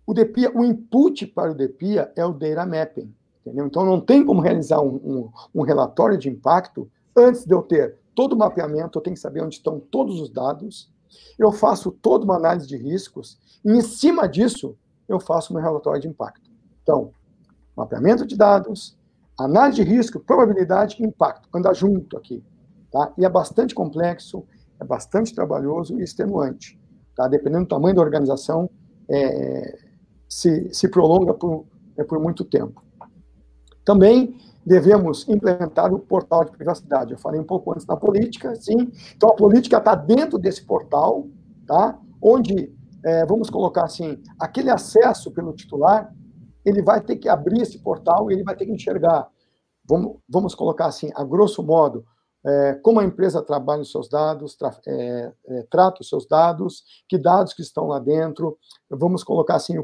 [0.07, 3.67] O o input para o DPIA é o data mapping, entendeu?
[3.67, 7.97] Então não tem como realizar um, um, um relatório de impacto antes de eu ter
[8.15, 10.93] todo o mapeamento, eu tenho que saber onde estão todos os dados,
[11.39, 14.77] eu faço toda uma análise de riscos, e em cima disso,
[15.09, 16.51] eu faço meu relatório de impacto.
[16.83, 17.13] Então,
[17.77, 18.97] mapeamento de dados,
[19.39, 21.49] Análise de risco, probabilidade e impacto.
[21.53, 22.43] Anda junto aqui.
[22.91, 23.13] Tá?
[23.19, 24.45] E é bastante complexo,
[24.81, 26.79] é bastante trabalhoso e extenuante.
[27.15, 27.29] Tá?
[27.29, 28.69] Dependendo do tamanho da organização,
[29.09, 29.79] é,
[30.29, 31.67] se, se prolonga por,
[31.97, 32.83] é, por muito tempo.
[33.85, 37.13] Também devemos implementar o portal de privacidade.
[37.13, 38.91] Eu falei um pouco antes da política, sim.
[39.15, 41.29] Então, a política está dentro desse portal,
[41.67, 41.99] tá?
[42.21, 46.11] onde, é, vamos colocar assim, aquele acesso pelo titular,
[46.65, 49.29] ele vai ter que abrir esse portal e ele vai ter que enxergar,
[49.87, 52.07] vamos, vamos colocar assim, a grosso modo,
[52.47, 56.85] é, como a empresa trabalha os seus dados, tra, é, é, trata os seus dados,
[57.09, 58.59] que dados que estão lá dentro,
[58.91, 59.77] vamos colocar assim,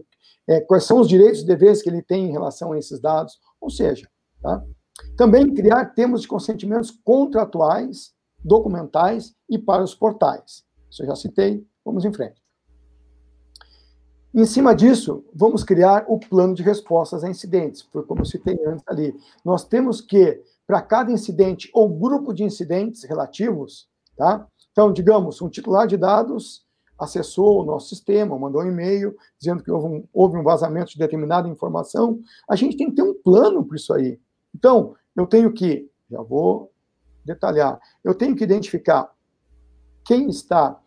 [0.48, 3.38] é, quais são os direitos e deveres que ele tem em relação a esses dados,
[3.60, 4.08] ou seja,
[4.40, 4.62] Tá?
[5.16, 10.64] Também criar termos de consentimentos contratuais, documentais e para os portais.
[10.90, 12.40] Isso eu já citei, vamos em frente.
[14.32, 18.58] Em cima disso, vamos criar o plano de respostas a incidentes, foi como eu citei
[18.64, 19.14] antes ali.
[19.44, 20.40] Nós temos que,
[20.70, 24.46] para cada incidente ou grupo de incidentes relativos, tá?
[24.70, 26.64] Então, digamos, um titular de dados
[26.96, 30.98] acessou o nosso sistema, mandou um e-mail dizendo que houve um, houve um vazamento de
[30.98, 34.20] determinada informação, a gente tem que ter um plano para isso aí.
[34.54, 36.70] Então, eu tenho que, já vou
[37.24, 39.12] detalhar, eu tenho que identificar
[40.04, 40.78] quem está,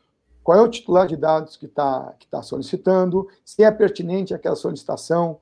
[0.41, 4.55] qual é o titular de dados que está que tá solicitando, se é pertinente aquela
[4.55, 5.41] solicitação,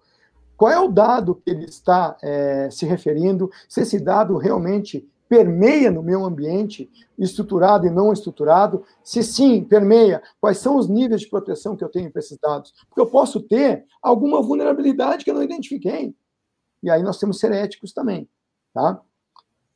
[0.62, 5.90] qual é o dado que ele está é, se referindo, se esse dado realmente permeia
[5.90, 6.88] no meu ambiente,
[7.18, 8.84] estruturado e não estruturado?
[9.04, 12.76] Se sim, permeia, quais são os níveis de proteção que eu tenho para esses dados?
[12.88, 16.14] Porque eu posso ter alguma vulnerabilidade que eu não identifiquei.
[16.84, 18.30] E aí nós temos ser éticos também,
[18.72, 19.02] tá?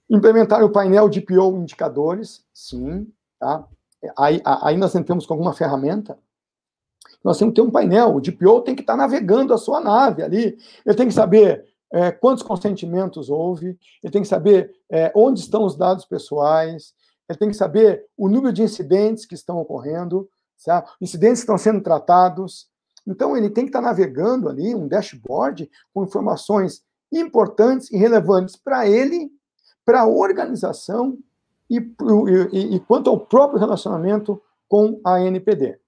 [0.07, 3.67] Implementar o painel de PO indicadores, sim, tá?
[4.15, 6.15] Aí, aí nós entramos com alguma ferramenta.
[7.23, 8.15] Nós temos que ter um painel.
[8.15, 10.57] O DPO tem que estar navegando a sua nave ali.
[10.85, 15.63] Ele tem que saber é, quantos consentimentos houve, ele tem que saber é, onde estão
[15.63, 16.93] os dados pessoais,
[17.29, 20.91] ele tem que saber o número de incidentes que estão ocorrendo, certo?
[21.01, 22.67] incidentes que estão sendo tratados.
[23.07, 28.87] Então, ele tem que estar navegando ali um dashboard com informações importantes e relevantes para
[28.87, 29.31] ele,
[29.85, 31.17] para a organização
[31.69, 31.77] e,
[32.51, 35.79] e, e quanto ao próprio relacionamento com a NPD.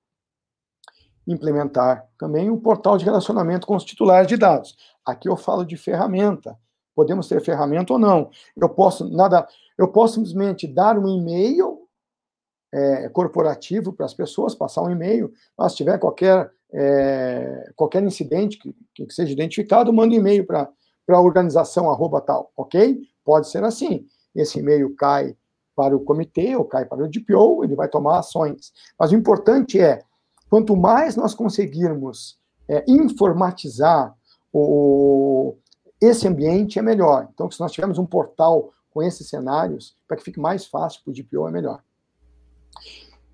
[1.27, 4.75] Implementar também um portal de relacionamento com os titulares de dados.
[5.05, 6.57] Aqui eu falo de ferramenta.
[6.95, 8.31] Podemos ter ferramenta ou não.
[8.55, 9.47] Eu posso nada,
[9.77, 11.87] eu posso simplesmente dar um e-mail
[12.73, 15.31] é, corporativo para as pessoas, passar um e-mail.
[15.69, 20.69] Se tiver qualquer é, qualquer incidente que, que seja identificado, manda um e-mail para
[21.07, 22.99] para a organização arroba tal, ok?
[23.23, 24.05] Pode ser assim.
[24.35, 25.37] Esse e-mail cai
[25.73, 28.73] para o comitê ou cai para o DPO, ele vai tomar ações.
[28.99, 30.01] Mas o importante é,
[30.49, 34.15] quanto mais nós conseguirmos é, informatizar
[34.51, 35.55] o,
[36.01, 37.27] esse ambiente, é melhor.
[37.33, 41.11] Então, se nós tivermos um portal com esses cenários, para que fique mais fácil para
[41.11, 41.83] o DPO, é melhor.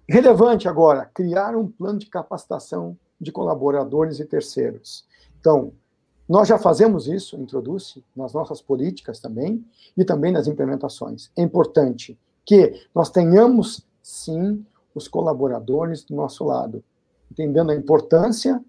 [0.07, 5.05] Relevante agora, criar um plano de capacitação de colaboradores e terceiros.
[5.39, 5.74] Então,
[6.28, 11.32] nós já fazemos isso, introduz nas nossas políticas também e também nas implementações.
[11.36, 16.84] É importante que nós tenhamos, sim, os colaboradores do nosso lado,
[17.34, 18.63] entendendo a importância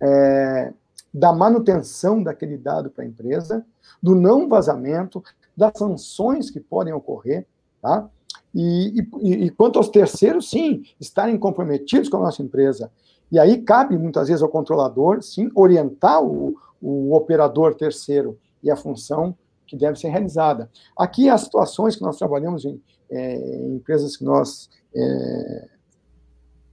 [0.00, 0.72] é,
[1.12, 3.64] da manutenção daquele dado para a empresa,
[4.02, 5.22] do não vazamento,
[5.56, 7.46] das sanções que podem ocorrer,
[7.82, 8.08] tá?
[8.54, 12.90] E, e, e, quanto aos terceiros, sim, estarem comprometidos com a nossa empresa.
[13.30, 18.76] E aí cabe muitas vezes ao controlador, sim, orientar o, o operador terceiro e a
[18.76, 19.36] função
[19.66, 20.70] que deve ser realizada.
[20.96, 25.68] Aqui, as situações que nós trabalhamos em, é, em empresas que nós é,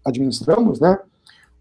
[0.06, 1.00] administramos, né?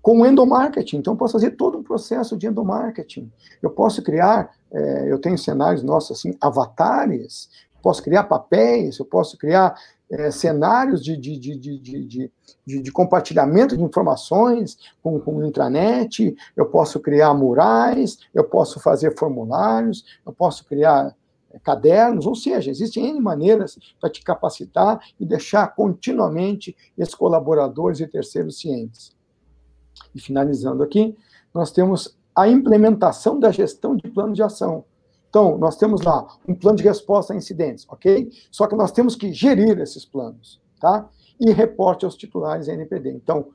[0.03, 0.99] Com endomarketing.
[0.99, 3.31] Então, eu posso fazer todo um processo de endomarketing.
[3.63, 7.51] Eu posso criar, é, eu tenho cenários nossos, assim, avatares,
[7.83, 9.75] posso criar papéis, eu posso criar
[10.11, 12.31] é, cenários de, de, de,
[12.67, 20.05] de, compartilhamento de informações com, com intranet, eu posso criar murais, eu posso fazer formulários,
[20.27, 21.15] eu posso criar
[21.53, 28.01] é, cadernos, ou seja, existem N maneiras para te capacitar e deixar continuamente esses colaboradores
[28.01, 29.15] e terceiros cientes.
[30.15, 31.17] E finalizando aqui,
[31.53, 34.85] nós temos a implementação da gestão de plano de ação.
[35.29, 38.31] Então, nós temos lá um plano de resposta a incidentes, ok?
[38.51, 41.09] Só que nós temos que gerir esses planos, tá?
[41.39, 43.11] E reporte aos titulares da NPD.
[43.13, 43.47] Então,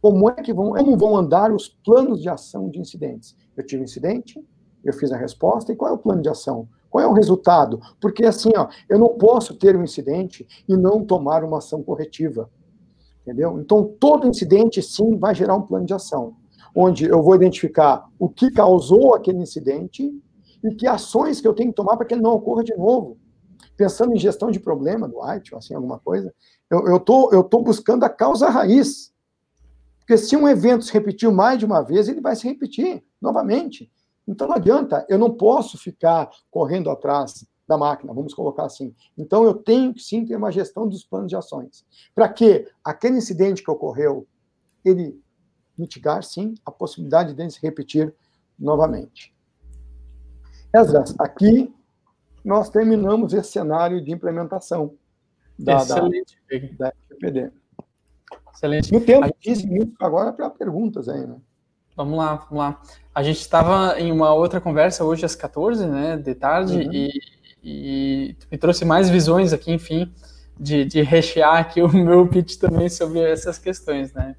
[0.00, 3.36] como é que vão, como vão andar os planos de ação de incidentes?
[3.54, 4.42] Eu tive um incidente,
[4.82, 6.66] eu fiz a resposta, e qual é o plano de ação?
[6.88, 7.80] Qual é o resultado?
[8.00, 12.50] Porque assim, ó, eu não posso ter um incidente e não tomar uma ação corretiva.
[13.30, 13.60] Entendeu?
[13.60, 16.34] Então, todo incidente, sim, vai gerar um plano de ação,
[16.74, 20.12] onde eu vou identificar o que causou aquele incidente,
[20.64, 23.16] e que ações que eu tenho que tomar para que ele não ocorra de novo.
[23.76, 26.34] Pensando em gestão de problema do White, ou assim, alguma coisa,
[26.68, 29.12] eu estou eu tô buscando a causa raiz.
[30.00, 33.90] Porque se um evento se repetiu mais de uma vez, ele vai se repetir novamente.
[34.26, 38.92] Então não adianta, eu não posso ficar correndo atrás da máquina, vamos colocar assim.
[39.16, 41.86] Então eu tenho que sim ter uma gestão dos planos de ações.
[42.12, 44.26] Para que aquele incidente que ocorreu,
[44.84, 45.18] ele
[45.78, 48.12] mitigar sim a possibilidade de se repetir
[48.58, 49.32] novamente.
[50.74, 51.72] Esdras, aqui
[52.44, 54.94] nós terminamos esse cenário de implementação
[55.56, 56.38] da, Excelente.
[56.76, 57.52] da, da FPD.
[58.52, 58.92] Excelente.
[58.92, 61.36] No tempo, 15 minutos agora para perguntas aí, né?
[61.96, 62.82] Vamos lá, vamos lá.
[63.14, 66.92] A gente estava em uma outra conversa hoje às 14, né, de tarde, uhum.
[66.92, 67.10] e,
[67.62, 70.12] e trouxe mais visões aqui, enfim,
[70.58, 74.34] de, de rechear aqui o meu pitch também sobre essas questões, né.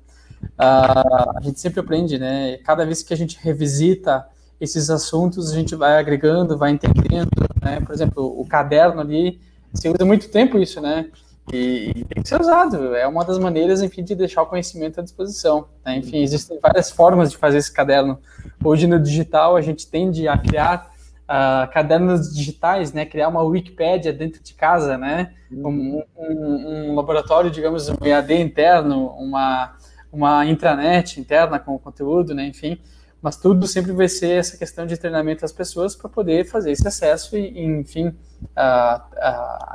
[0.59, 4.26] Uh, a gente sempre aprende, né, cada vez que a gente revisita
[4.59, 7.30] esses assuntos, a gente vai agregando, vai entendendo,
[7.61, 9.39] né, por exemplo, o caderno ali,
[9.72, 11.09] você usa muito tempo isso, né,
[11.51, 12.95] e, e, tem que ser usado.
[12.95, 15.67] É uma das maneiras, enfim, de deixar o conhecimento à disposição.
[15.86, 15.97] Né?
[15.97, 18.19] Enfim, existem várias formas de fazer esse caderno.
[18.63, 20.90] Hoje no digital a gente tende a criar
[21.30, 23.05] uh, cadernos digitais, né?
[23.05, 25.34] Criar uma Wikipédia dentro de casa, né?
[25.51, 29.76] Um, um, um laboratório, digamos, um EAD interno, uma
[30.11, 32.45] uma intranet interna com o conteúdo, né?
[32.45, 32.78] Enfim,
[33.22, 36.88] mas tudo sempre vai ser essa questão de treinamento das pessoas para poder fazer esse
[36.88, 38.97] acesso e, enfim, uh,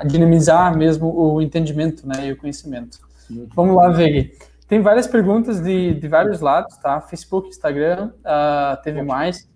[0.02, 2.98] uh, dinamizar mesmo o entendimento né, e o conhecimento.
[3.30, 3.48] Uhum.
[3.54, 4.32] Vamos lá, Veg.
[4.68, 7.00] Tem várias perguntas de, de vários lados, tá?
[7.00, 9.48] Facebook, Instagram, uh, teve mais.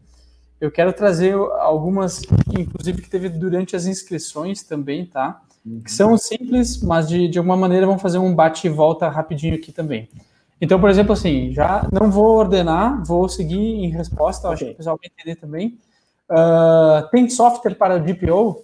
[0.60, 2.22] Eu quero trazer algumas,
[2.56, 5.40] inclusive, que teve durante as inscrições também, tá?
[5.64, 5.80] Uhum.
[5.80, 9.54] Que são simples, mas de, de alguma maneira vão fazer um bate e volta rapidinho
[9.54, 10.08] aqui também.
[10.60, 14.54] Então, por exemplo, assim, já não vou ordenar, vou seguir em resposta, okay.
[14.54, 15.78] acho que o pessoal vai entender também.
[16.30, 18.62] Uh, tem software para DPO?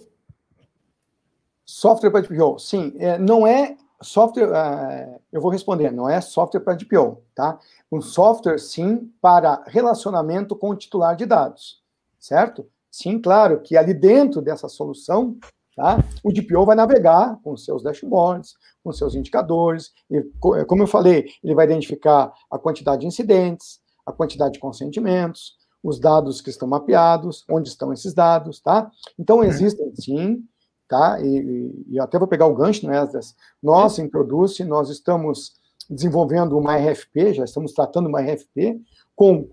[1.65, 2.93] Software para DPO, sim.
[2.99, 7.59] É, não é software, uh, eu vou responder, não é software para DPO, tá?
[7.91, 11.81] Um software, sim, para relacionamento com o titular de dados,
[12.27, 12.67] certo?
[12.91, 15.37] Sim, claro que ali dentro dessa solução
[15.77, 16.03] Tá?
[16.23, 20.17] O DPO vai navegar com seus dashboards, com seus indicadores, e,
[20.55, 25.55] é, como eu falei, ele vai identificar a quantidade de incidentes, a quantidade de consentimentos,
[25.83, 28.89] os dados que estão mapeados, onde estão esses dados, tá?
[29.19, 30.43] Então, existem sim,
[30.89, 31.21] tá?
[31.21, 33.35] E, e até vou pegar o gancho, né, Esdras?
[33.61, 35.53] Nós, em Produce, nós estamos
[35.87, 38.81] desenvolvendo uma RFP, já estamos tratando uma RFP
[39.15, 39.47] com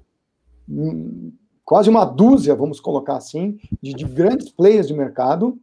[0.67, 1.35] hum,
[1.65, 5.59] quase uma dúzia, vamos colocar assim, de, de grandes players de mercado,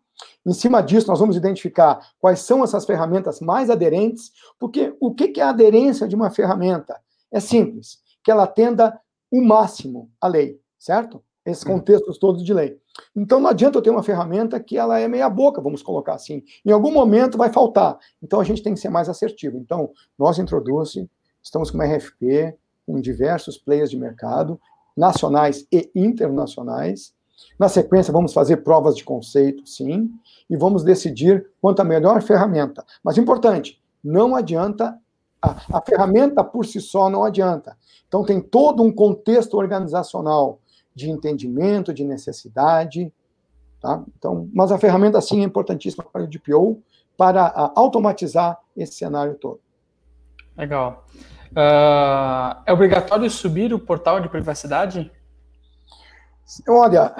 [0.45, 5.39] em cima disso, nós vamos identificar quais são essas ferramentas mais aderentes, porque o que
[5.39, 6.99] é a aderência de uma ferramenta?
[7.31, 8.99] É simples, que ela atenda
[9.31, 11.23] o máximo à lei, certo?
[11.45, 12.77] Esses contextos todos de lei.
[13.15, 16.43] Então não adianta eu ter uma ferramenta que ela é meia boca, vamos colocar assim.
[16.65, 17.97] Em algum momento vai faltar.
[18.21, 19.57] Então a gente tem que ser mais assertivo.
[19.57, 20.93] Então, nós introduz,
[21.41, 24.59] estamos com uma RFP, com diversos players de mercado,
[24.95, 27.13] nacionais e internacionais,
[27.59, 30.11] na sequência, vamos fazer provas de conceito, sim,
[30.49, 32.83] e vamos decidir quanto a melhor ferramenta.
[33.03, 34.97] Mas importante, não adianta,
[35.41, 37.77] a, a ferramenta por si só não adianta.
[38.07, 40.59] Então, tem todo um contexto organizacional
[40.93, 43.11] de entendimento, de necessidade,
[43.79, 44.03] tá?
[44.17, 46.81] Então, mas a ferramenta, sim, é importantíssima para o DPO,
[47.17, 49.59] para automatizar esse cenário todo.
[50.57, 51.05] Legal.
[51.51, 55.11] Uh, é obrigatório subir o portal de privacidade?
[56.67, 57.15] Olha,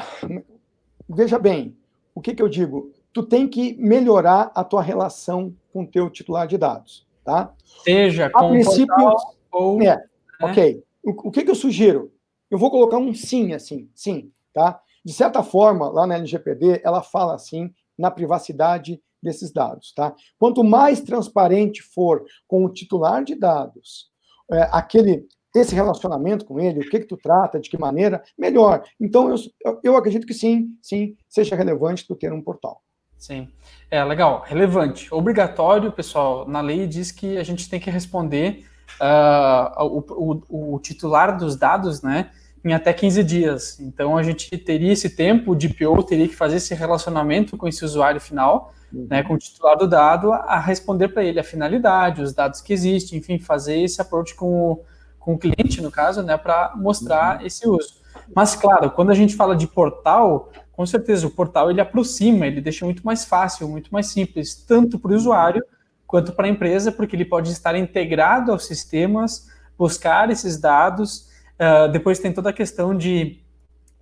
[1.08, 1.78] veja bem,
[2.16, 2.94] o que, que eu digo?
[3.14, 7.54] Tu tem que melhorar a tua relação com o teu titular de dados, tá?
[7.84, 9.16] Seja com a princípio,
[9.52, 9.82] ou...
[9.82, 10.02] É,
[10.42, 10.84] ok.
[11.04, 12.12] O, o que, que eu sugiro?
[12.50, 14.82] Eu vou colocar um sim, assim, sim, tá?
[15.04, 20.16] De certa forma, lá na LGPD, ela fala assim na privacidade desses dados, tá?
[20.40, 24.11] Quanto mais transparente for com o titular de dados,
[24.54, 28.84] é, aquele esse relacionamento com ele, o que que tu trata, de que maneira, melhor.
[28.99, 32.82] Então, eu, eu acredito que sim, sim, seja relevante tu ter um portal.
[33.18, 33.49] Sim,
[33.91, 35.14] é legal, relevante.
[35.14, 38.66] Obrigatório, pessoal, na lei diz que a gente tem que responder
[38.99, 42.32] uh, o, o, o, titular dos dados, né,
[42.64, 43.80] em até 15 dias.
[43.80, 47.84] Então, a gente teria esse tempo, o DPO teria que fazer esse relacionamento com esse
[47.84, 49.07] usuário final, uhum.
[49.09, 52.74] né, com o titular do dado, a responder para ele a finalidade, os dados que
[52.74, 54.86] existem, enfim, fazer esse approach com o
[55.22, 57.45] com o cliente, no caso, né, para mostrar uhum.
[57.45, 58.01] esse uso.
[58.36, 62.59] Mas, claro, quando a gente fala de portal, com certeza o portal ele aproxima, ele
[62.59, 65.64] deixa muito mais fácil, muito mais simples, tanto para o usuário
[66.07, 69.47] quanto para a empresa, porque ele pode estar integrado aos sistemas,
[69.78, 71.30] buscar esses dados.
[71.62, 73.39] Uh, depois tem toda a questão de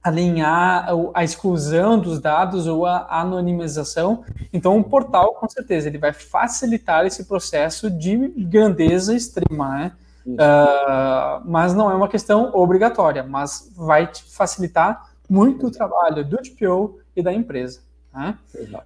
[0.02, 4.24] alinhar a exclusão dos dados ou a anonimização.
[4.54, 9.92] Então, o portal, com certeza, ele vai facilitar esse processo de grandeza extrema, né?
[10.26, 16.38] Uh, mas não é uma questão obrigatória, mas vai te facilitar muito o trabalho do
[16.38, 17.82] DPO e da empresa.
[18.14, 18.38] Né?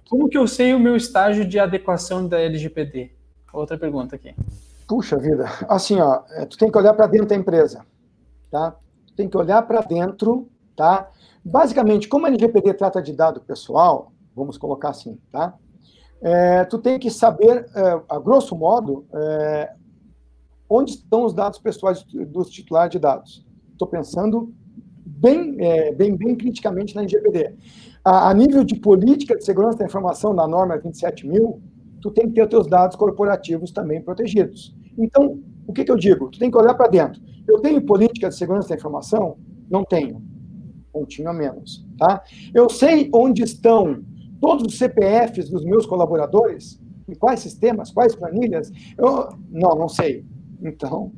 [0.08, 3.10] Como que eu sei o meu estágio de adequação da LGPD?
[3.52, 4.34] Outra pergunta aqui.
[4.86, 7.84] Puxa vida, assim, ó, é, tu tem que olhar para dentro da empresa,
[8.50, 8.76] tá?
[9.16, 11.10] Tem que olhar para dentro, tá?
[11.44, 15.54] Basicamente, como a LGPD trata de dado pessoal, vamos colocar assim, tá?
[16.20, 19.74] É, tu tem que saber, é, a grosso modo, é,
[20.68, 23.46] onde estão os dados pessoais dos titulares de dados.
[23.72, 24.52] Estou pensando
[25.04, 27.54] bem, é, bem, bem criticamente na LGPD.
[28.04, 31.62] A, a, nível de política de segurança da informação, na norma 27 mil,
[32.00, 34.74] tu tem que ter os teus dados corporativos também protegidos.
[34.96, 36.30] Então, o que, que eu digo?
[36.30, 37.20] Tu tem que olhar para dentro.
[37.46, 39.36] Eu tenho política de segurança da informação?
[39.70, 40.22] Não tenho.
[40.92, 41.86] Pontinho a menos.
[41.98, 42.22] Tá?
[42.54, 44.02] Eu sei onde estão
[44.40, 46.80] todos os CPFs dos meus colaboradores?
[47.08, 47.90] Em quais sistemas?
[47.90, 48.70] Quais planilhas?
[48.96, 50.24] Eu, não, não sei.
[50.62, 51.12] Então,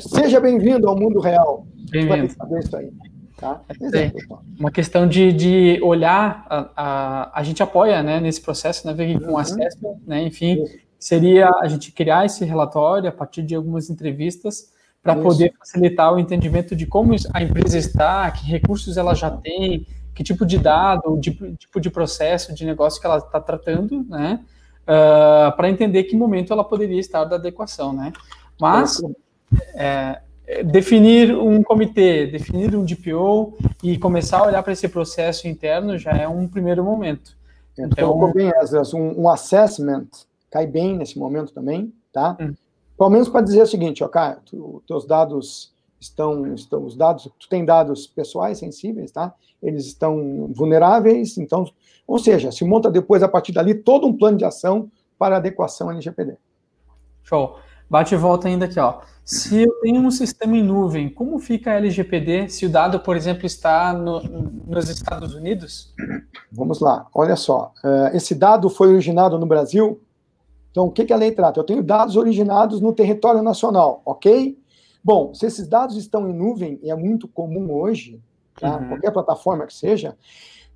[0.00, 1.66] seja bem-vindo ao mundo real.
[1.90, 2.32] Bem-vindo.
[2.32, 2.90] saber isso aí.
[3.36, 3.60] Tá?
[3.80, 4.40] Exemplo, então.
[4.58, 9.32] Uma questão de, de olhar, a, a, a, gente apoia né, nesse processo, né, com
[9.32, 9.36] uhum.
[9.36, 10.64] acesso, né, enfim,
[10.98, 14.72] seria a gente criar esse relatório a partir de algumas entrevistas
[15.06, 19.86] para poder facilitar o entendimento de como a empresa está, que recursos ela já tem,
[20.14, 24.40] que tipo de dado, tipo, tipo de processo de negócio que ela está tratando, né,
[24.82, 28.12] uh, para entender que momento ela poderia estar da adequação, né.
[28.60, 29.00] Mas
[29.74, 30.20] é,
[30.64, 36.10] definir um comitê, definir um DPO e começar a olhar para esse processo interno já
[36.10, 37.36] é um primeiro momento.
[37.78, 38.50] Então, colocou bem,
[38.94, 40.06] um, um assessment
[40.50, 42.36] cai bem nesse momento também, tá?
[42.40, 42.54] Hum.
[42.96, 47.28] Pelo menos para dizer o seguinte, ó, cara, tu, teus dados estão, estão, os dados,
[47.38, 49.34] tu tem dados pessoais sensíveis, tá?
[49.62, 51.64] Eles estão vulneráveis, então,
[52.06, 55.90] ou seja, se monta depois a partir dali todo um plano de ação para adequação
[55.90, 56.36] LGPD.
[57.22, 57.56] Show.
[57.88, 59.00] Bate e volta ainda aqui, ó.
[59.24, 63.16] Se eu tenho um sistema em nuvem, como fica a LGPD se o dado, por
[63.16, 64.20] exemplo, está no,
[64.66, 65.92] nos Estados Unidos?
[66.50, 67.72] Vamos lá, olha só.
[67.84, 70.00] Uh, esse dado foi originado no Brasil.
[70.76, 71.58] Então, o que, que a lei trata?
[71.58, 74.58] Eu tenho dados originados no território nacional, ok?
[75.02, 78.20] Bom, se esses dados estão em nuvem, e é muito comum hoje,
[78.60, 78.76] tá?
[78.76, 78.88] uhum.
[78.88, 80.18] qualquer plataforma que seja,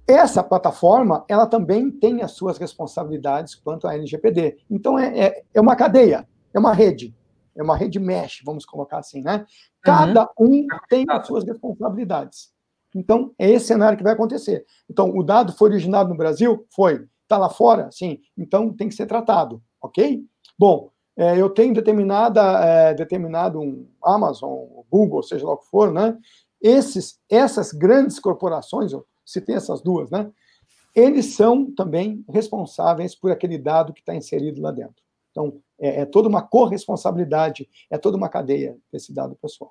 [0.09, 4.57] essa plataforma, ela também tem as suas responsabilidades quanto à LGPD.
[4.71, 7.15] Então, é, é, é uma cadeia é uma rede,
[7.55, 9.45] é uma rede mesh, vamos colocar assim, né?
[9.83, 10.65] Cada uhum.
[10.65, 12.55] um tem as suas responsabilidades.
[12.95, 14.65] Então, é esse cenário que vai acontecer.
[14.89, 16.67] Então, o dado foi originado no Brasil?
[16.75, 17.07] Foi.
[17.23, 17.91] Está lá fora?
[17.93, 18.19] Sim.
[18.37, 20.25] Então, tem que ser tratado, ok?
[20.59, 25.93] Bom, é, eu tenho determinada, é, determinado um Amazon, Google, seja lá o que for,
[25.93, 26.17] né?
[26.61, 30.31] Esses, essas grandes corporações, eu citei essas duas, né?
[30.95, 35.03] Eles são também responsáveis por aquele dado que está inserido lá dentro.
[35.31, 39.71] Então, é, é toda uma corresponsabilidade, é toda uma cadeia desse dado pessoal.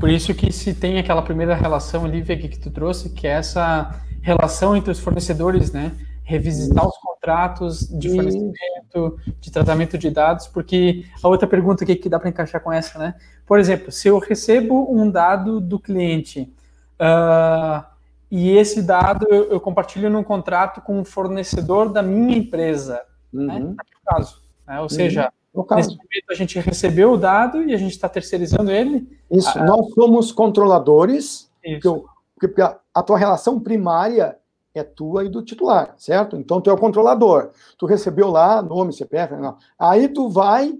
[0.00, 4.02] Por isso que se tem aquela primeira relação ali, que tu trouxe, que é essa
[4.20, 5.92] relação entre os fornecedores, né?
[6.28, 12.08] Revisitar os contratos de fornecimento, de tratamento de dados, porque a outra pergunta aqui que
[12.08, 13.14] dá para encaixar com essa, né?
[13.46, 16.52] Por exemplo, se eu recebo um dado do cliente
[17.00, 17.84] uh,
[18.28, 23.02] e esse dado eu, eu compartilho num contrato com o um fornecedor da minha empresa,
[23.32, 23.54] né?
[23.54, 23.68] uhum.
[23.70, 23.76] né?
[24.04, 24.42] caso.
[24.66, 24.76] Né?
[24.78, 24.88] Ou uhum.
[24.88, 25.32] seja,
[25.76, 29.08] nesse momento a gente recebeu o dado e a gente está terceirizando ele.
[29.30, 32.04] Isso, nós somos controladores, Isso.
[32.38, 34.36] porque a, a tua relação primária
[34.78, 36.36] é tua e do titular, certo?
[36.36, 37.50] Então tu é o controlador.
[37.78, 39.56] Tu recebeu lá nome, CPF, não.
[39.78, 40.78] Aí tu vai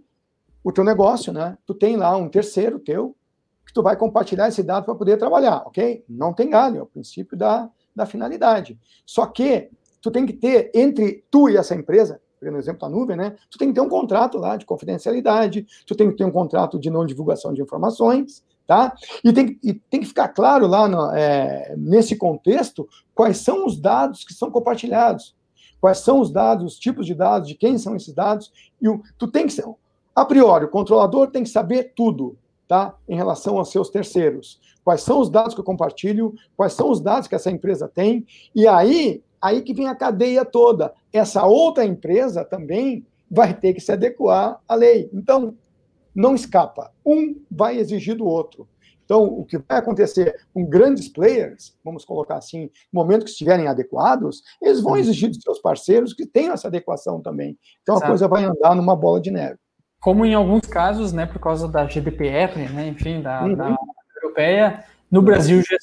[0.63, 1.57] o teu negócio, né?
[1.65, 3.17] Tu tem lá um terceiro teu
[3.65, 6.05] que tu vai compartilhar esse dado para poder trabalhar, ok?
[6.09, 8.79] Não tem galho, é o princípio da, da finalidade.
[9.05, 9.71] Só que
[10.01, 13.37] tu tem que ter entre tu e essa empresa pegando o exemplo da nuvem, né?
[13.51, 16.79] Tu tem que ter um contrato lá de confidencialidade, tu tem que ter um contrato
[16.79, 18.95] de não divulgação de informações, tá?
[19.25, 23.79] E tem, e tem que ficar claro lá no, é, nesse contexto quais são os
[23.79, 25.35] dados que são compartilhados,
[25.81, 29.03] quais são os dados, os tipos de dados, de quem são esses dados, e o,
[29.19, 29.65] tu tem que ser,
[30.15, 32.37] a priori, o controlador tem que saber tudo,
[32.67, 32.95] tá?
[33.09, 34.61] Em relação aos seus terceiros.
[34.83, 38.27] Quais são os dados que eu compartilho, quais são os dados que essa empresa tem,
[38.55, 40.93] e aí Aí que vem a cadeia toda.
[41.13, 45.09] Essa outra empresa também vai ter que se adequar à lei.
[45.13, 45.55] Então,
[46.17, 46.91] não escapa.
[47.05, 48.67] Um vai exigir do outro.
[49.05, 53.69] Então, o que vai acontecer com grandes players, vamos colocar assim, no momento que estiverem
[53.69, 57.57] adequados, eles vão exigir dos seus parceiros que tenham essa adequação também.
[57.83, 58.05] Então, Exato.
[58.05, 59.59] a coisa vai andar numa bola de neve.
[60.01, 63.55] Como em alguns casos, né, por causa da GDPR, né, enfim, da, uhum.
[63.55, 63.77] da
[64.21, 65.77] europeia, No Brasil já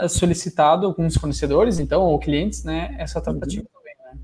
[0.00, 3.78] é solicitado alguns fornecedores, então, ou clientes, né, essa tratativa uhum.
[3.78, 4.18] também, né?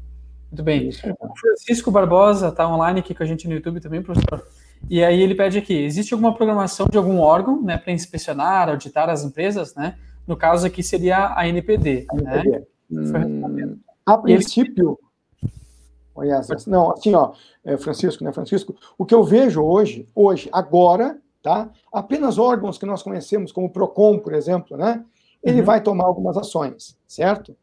[0.50, 0.88] Muito bem.
[1.20, 4.42] O Francisco Barbosa está online aqui com a gente no YouTube também, professor.
[4.88, 9.08] E aí ele pede aqui, existe alguma programação de algum órgão, né, para inspecionar, auditar
[9.08, 9.96] as empresas, né?
[10.26, 12.50] No caso aqui seria a NPD, a NPD.
[12.50, 12.64] né?
[12.90, 14.98] Hum, a princípio,
[16.20, 16.30] ele...
[16.66, 17.32] não, assim, ó,
[17.64, 21.70] é, Francisco, né, Francisco, o que eu vejo hoje, hoje, agora, tá?
[21.92, 25.04] Apenas órgãos que nós conhecemos, como o PROCON, por exemplo, né?
[25.42, 25.66] Ele uhum.
[25.66, 27.56] vai tomar algumas ações, certo?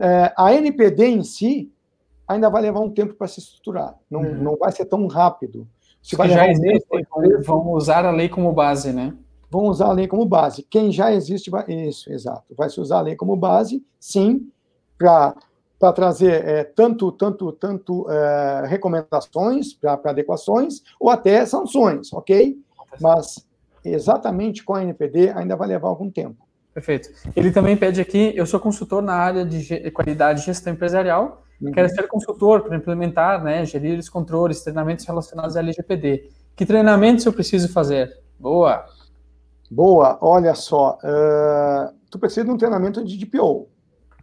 [0.00, 1.72] É, a NPD em si
[2.26, 4.42] ainda vai levar um tempo para se estruturar, não, uhum.
[4.42, 5.66] não vai ser tão rápido.
[6.06, 6.86] Se vai já existe,
[7.16, 9.12] um vão usar a lei como base, né?
[9.50, 10.62] Vão usar a lei como base.
[10.62, 11.64] Quem já existe, vai...
[11.68, 12.44] isso, exato.
[12.56, 14.48] Vai se usar a lei como base, sim,
[14.96, 15.34] para
[15.78, 22.56] para trazer é, tanto, tanto, tanto é, recomendações para adequações ou até sanções, ok?
[22.98, 23.46] Mas
[23.84, 26.46] exatamente com a NPD ainda vai levar algum tempo.
[26.72, 27.10] Perfeito.
[27.34, 31.72] Ele também pede aqui, eu sou consultor na área de qualidade e gestão empresarial, uhum.
[31.72, 36.30] quero ser consultor para implementar, né, gerir os controles, treinamentos relacionados à LGPD.
[36.54, 38.18] Que treinamentos eu preciso fazer?
[38.38, 38.84] Boa.
[39.70, 43.68] Boa, olha só, uh, tu precisa de um treinamento de DPO,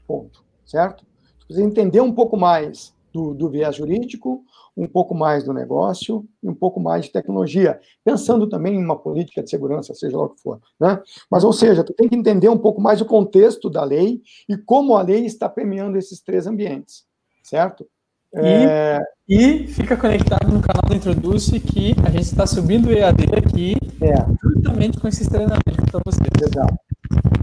[0.08, 1.06] ponto, certo?
[1.40, 4.44] Tu precisa entender um pouco mais do, do viés jurídico,
[4.76, 8.98] um pouco mais do negócio e um pouco mais de tecnologia, pensando também em uma
[8.98, 10.60] política de segurança, seja lá o que for.
[10.80, 11.00] Né?
[11.30, 14.58] Mas, ou seja, tu tem que entender um pouco mais o contexto da lei e
[14.58, 17.06] como a lei está premiando esses três ambientes,
[17.44, 17.86] certo?
[18.34, 19.00] E, é...
[19.30, 23.76] e fica conectado no canal do Introduce que a gente está subindo o EAD aqui
[24.02, 24.16] é.
[24.42, 26.30] justamente com esses treinamentos para vocês.
[26.42, 26.76] Exato.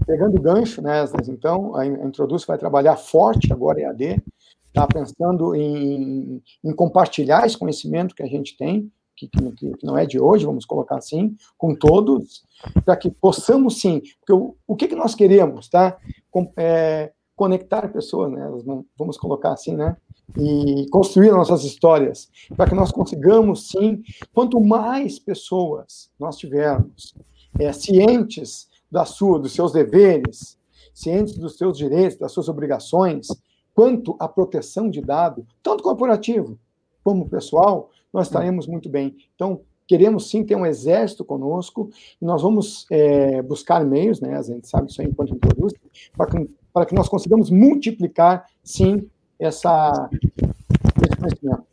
[0.05, 4.21] Pegando o gancho, né, então, a Introduce vai trabalhar forte agora EAD,
[4.67, 9.97] está pensando em, em, compartilhar esse conhecimento que a gente tem, que, que, que, não
[9.97, 12.43] é de hoje, vamos colocar assim, com todos,
[12.83, 15.97] para que possamos sim, porque o, o que, que nós queremos, tá?
[16.29, 17.11] Com, é,
[17.41, 18.47] conectar pessoas, né?
[18.95, 19.97] Vamos colocar assim, né?
[20.37, 27.15] E construir nossas histórias, para que nós consigamos sim, quanto mais pessoas nós tivermos
[27.59, 30.55] é, cientes da sua, dos seus deveres,
[30.93, 33.25] cientes dos seus direitos, das suas obrigações,
[33.73, 36.59] quanto à proteção de dado, tanto corporativo
[37.03, 39.15] como pessoal, nós estaremos muito bem.
[39.33, 41.89] Então, queremos sim ter um exército conosco
[42.21, 45.73] e nós vamos é, buscar meios, né, a gente sabe isso aí enquanto introduz,
[46.15, 49.09] para que, para que nós consigamos multiplicar, sim,
[49.39, 51.65] essa, esse conhecimento.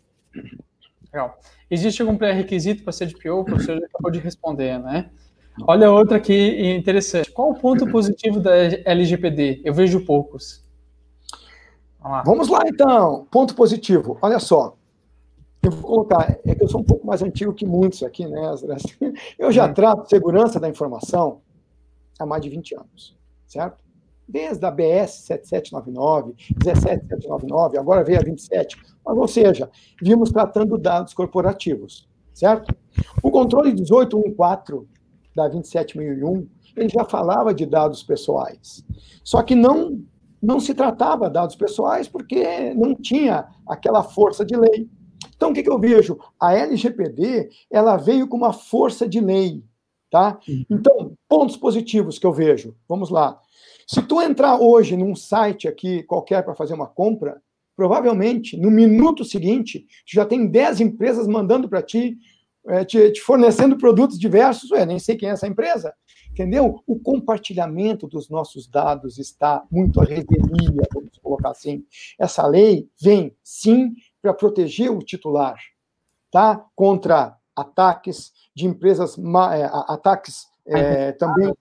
[1.12, 1.38] Legal.
[1.70, 3.40] Existe algum pré-requisito para ser DPO?
[3.40, 5.10] O professor já acabou de responder, né?
[5.66, 7.30] Olha outra aqui interessante.
[7.30, 9.62] Qual o ponto positivo da LGPD?
[9.64, 10.64] Eu vejo poucos.
[12.00, 12.22] Vamos lá.
[12.22, 13.26] Vamos lá, então.
[13.30, 14.16] Ponto positivo.
[14.22, 14.76] Olha só.
[15.62, 18.40] Eu vou colocar, é que eu sou um pouco mais antigo que muitos aqui, né,
[19.36, 19.74] Eu já uhum.
[19.74, 21.40] trato segurança da informação
[22.18, 23.87] há mais de 20 anos, certo?
[24.28, 28.76] Desde a BS 7799, 17799, agora veio a 27.
[29.04, 29.70] Ou seja,
[30.02, 32.74] vimos tratando dados corporativos, certo?
[33.22, 34.86] O controle 1814
[35.34, 38.84] da 27001, ele já falava de dados pessoais.
[39.24, 40.02] Só que não
[40.40, 44.88] não se tratava dados pessoais porque não tinha aquela força de lei.
[45.36, 46.18] Então, o que, que eu vejo?
[46.38, 49.62] A LGPD, ela veio com uma força de lei,
[50.10, 50.38] tá?
[50.48, 50.64] Uhum.
[50.70, 52.74] Então, pontos positivos que eu vejo.
[52.88, 53.40] Vamos lá.
[53.90, 57.40] Se tu entrar hoje num site aqui qualquer para fazer uma compra,
[57.74, 62.18] provavelmente no minuto seguinte, já tem 10 empresas mandando para ti,
[62.66, 64.70] é, te, te, fornecendo produtos diversos.
[64.72, 65.94] Ué, nem sei quem é essa empresa.
[66.30, 66.82] Entendeu?
[66.86, 71.82] O compartilhamento dos nossos dados está muito à revelia, vamos colocar assim.
[72.20, 75.56] Essa lei vem, sim, para proteger o titular,
[76.30, 76.62] tá?
[76.76, 81.54] Contra ataques de empresas, é, ataques é, também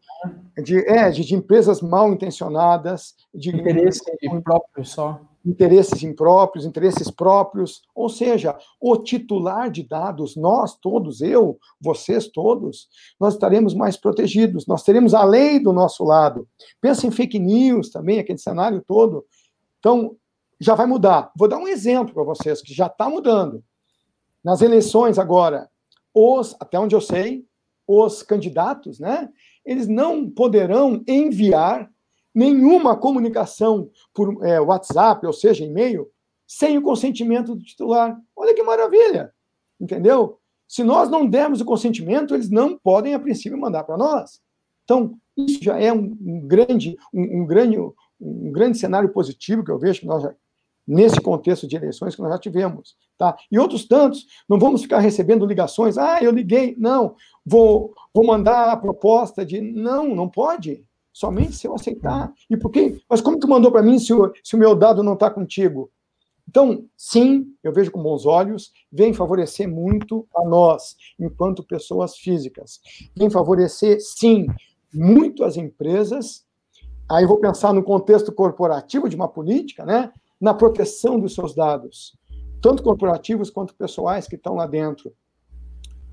[0.62, 4.01] de, é, de, de, empresas mal intencionadas, de interesse
[4.43, 11.58] próprio só interesses impróprios, interesses próprios, ou seja, o titular de dados, nós todos, eu,
[11.80, 16.45] vocês todos, nós estaremos mais protegidos, nós teremos a lei do nosso lado.
[16.82, 19.26] Pensa em fake news também, aquele cenário todo.
[19.80, 20.18] Então,
[20.60, 21.32] já vai mudar.
[21.38, 23.64] Vou dar um exemplo para vocês, que já está mudando.
[24.43, 25.70] Nas eleições agora,
[26.14, 27.47] os, até onde eu sei,
[27.88, 29.29] os candidatos, né,
[29.65, 31.89] eles não poderão enviar
[32.35, 36.07] nenhuma comunicação por é, WhatsApp, ou seja, e-mail,
[36.45, 38.15] sem o consentimento do titular.
[38.35, 39.33] Olha que maravilha,
[39.79, 40.38] entendeu?
[40.67, 44.41] Se nós não dermos o consentimento, eles não podem, a princípio, mandar para nós.
[44.83, 47.77] Então, isso já é um, um grande, um, um, grande,
[48.19, 50.35] um grande cenário positivo que eu vejo que nós já,
[50.88, 53.35] nesse contexto de eleições que nós já tivemos, tá?
[53.51, 57.15] E outros tantos, não vamos ficar recebendo ligações, ah, eu liguei, não,
[57.45, 62.31] vou, vou mandar a proposta de, não, não pode, somente se eu aceitar.
[62.49, 63.01] E por quê?
[63.09, 65.91] Mas como tu mandou para mim se o, se o meu dado não está contigo?
[66.47, 72.79] Então, sim, eu vejo com bons olhos, vem favorecer muito a nós, enquanto pessoas físicas.
[73.15, 74.47] Vem favorecer, sim,
[74.93, 76.45] muito as empresas.
[77.09, 80.11] Aí vou pensar no contexto corporativo de uma política, né?
[80.39, 82.17] Na proteção dos seus dados,
[82.61, 85.13] tanto corporativos quanto pessoais que estão lá dentro.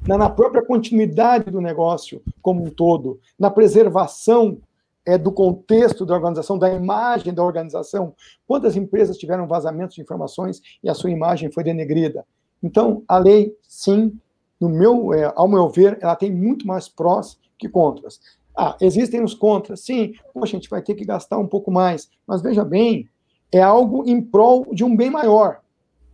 [0.06, 4.58] Na própria continuidade do negócio como um todo, na preservação
[5.06, 8.14] é, do contexto da organização, da imagem da organização.
[8.46, 12.26] Quantas empresas tiveram vazamentos de informações e a sua imagem foi denegrida?
[12.62, 14.18] Então, a lei, sim,
[14.60, 18.20] no meu, é, ao meu ver, ela tem muito mais prós que contras.
[18.56, 22.08] Ah, existem os contras, sim, poxa, a gente vai ter que gastar um pouco mais,
[22.26, 23.08] mas veja bem,
[23.57, 25.61] é algo em prol de um bem maior.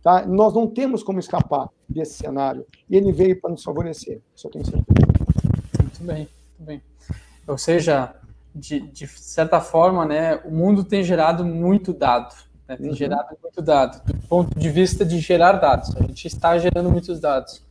[0.03, 0.25] Tá?
[0.25, 2.65] Nós não temos como escapar desse cenário.
[2.89, 4.85] E ele veio para nos favorecer, eu tenho certeza.
[5.81, 6.81] Muito bem, muito bem.
[7.47, 8.13] Ou seja,
[8.53, 12.33] de, de certa forma, né, o mundo tem gerado muito dado,
[12.67, 12.95] né, tem uhum.
[12.95, 15.95] gerado muito dado, do ponto de vista de gerar dados.
[15.95, 17.63] A gente está gerando muitos dados.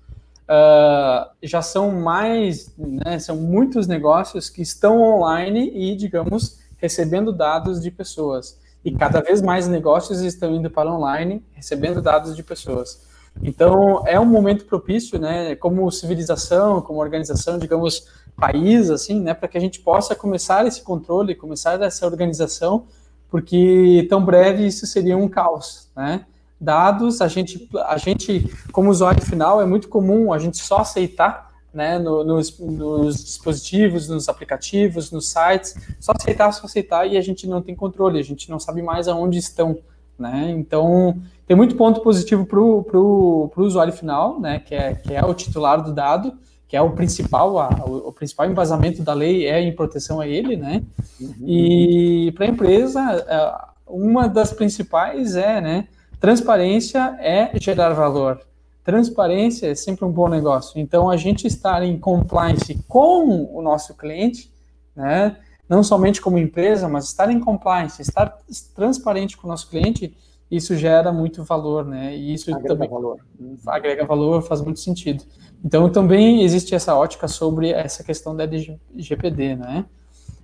[0.49, 7.81] Uh, já são mais, né, são muitos negócios que estão online e, digamos, recebendo dados
[7.81, 8.59] de pessoas.
[8.85, 13.09] E cada vez mais negócios estão indo para online, recebendo dados de pessoas.
[13.43, 18.07] Então, é um momento propício, né, como civilização, como organização, digamos,
[18.37, 22.87] país, assim, né, para que a gente possa começar esse controle, começar essa organização,
[23.29, 26.27] porque tão breve isso seria um caos, né?
[26.61, 31.50] Dados, a gente, a gente como usuário final, é muito comum a gente só aceitar,
[31.73, 37.21] né, no, nos, nos, dispositivos, nos aplicativos, nos sites, só aceitar, só aceitar, e a
[37.21, 39.79] gente não tem controle, a gente não sabe mais aonde estão,
[40.19, 40.51] né?
[40.51, 41.17] Então,
[41.47, 45.83] tem muito ponto positivo para o usuário final, né, que é, que é o titular
[45.83, 46.33] do dado,
[46.71, 50.29] que é o principal, a, o, o, principal embasamento da lei é em proteção a
[50.29, 50.85] ele, né?
[51.21, 51.35] Uhum.
[51.45, 55.89] E para a empresa, é, uma das principais é, né?
[56.21, 58.41] Transparência é gerar valor.
[58.83, 60.81] Transparência é sempre um bom negócio.
[60.81, 64.53] Então, a gente estar em compliance com o nosso cliente,
[64.97, 65.37] né?
[65.69, 68.39] Não somente como empresa, mas estar em compliance, estar
[68.75, 70.17] transparente com o nosso cliente,
[70.51, 72.17] isso gera muito valor, né?
[72.17, 73.21] E isso agrega também valor.
[73.67, 75.25] agrega valor, faz muito sentido.
[75.65, 79.85] Então, também existe essa ótica sobre essa questão da LGPD, né?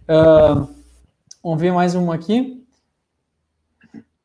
[0.08, 0.68] Uh,
[1.42, 2.62] vamos ver mais uma aqui.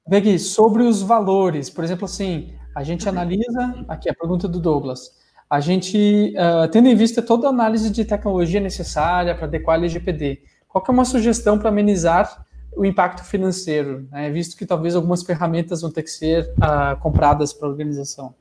[0.07, 4.59] Vê aqui, sobre os valores, por exemplo, assim, a gente analisa, aqui a pergunta do
[4.59, 5.11] Douglas,
[5.49, 9.79] a gente, uh, tendo em vista toda a análise de tecnologia necessária para adequar a
[9.79, 12.45] LGPD, qual é uma sugestão para amenizar
[12.75, 17.51] o impacto financeiro, né, visto que talvez algumas ferramentas vão ter que ser uh, compradas
[17.51, 18.33] para a organização?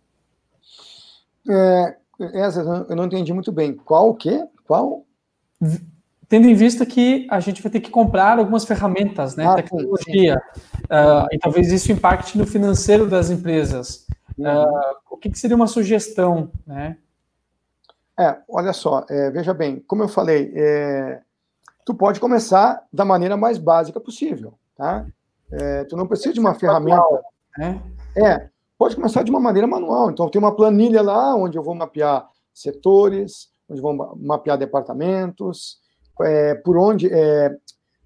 [1.49, 1.97] É,
[2.35, 3.75] essa eu não entendi muito bem.
[3.75, 4.45] Qual o quê?
[4.67, 5.05] Qual?
[6.29, 9.47] Tendo em vista que a gente vai ter que comprar algumas ferramentas, né?
[9.47, 10.41] Ah, tecnologia.
[10.55, 10.85] Sim, sim.
[10.85, 14.07] Uh, e talvez isso impacte no financeiro das empresas.
[14.41, 16.97] Uh, o que, que, seria uma sugestão, né?
[18.19, 21.21] É, olha só, é, veja bem, como eu falei, é,
[21.87, 25.07] tu pode começar da maneira mais básica possível, tá?
[25.51, 27.03] É, tu não precisa de uma ferramenta.
[27.59, 27.83] Né?
[28.17, 30.11] É, pode começar de uma maneira manual.
[30.11, 35.81] Então, tem uma planilha lá onde eu vou mapear setores, onde vou mapear departamentos,
[36.23, 37.49] é, por onde, é,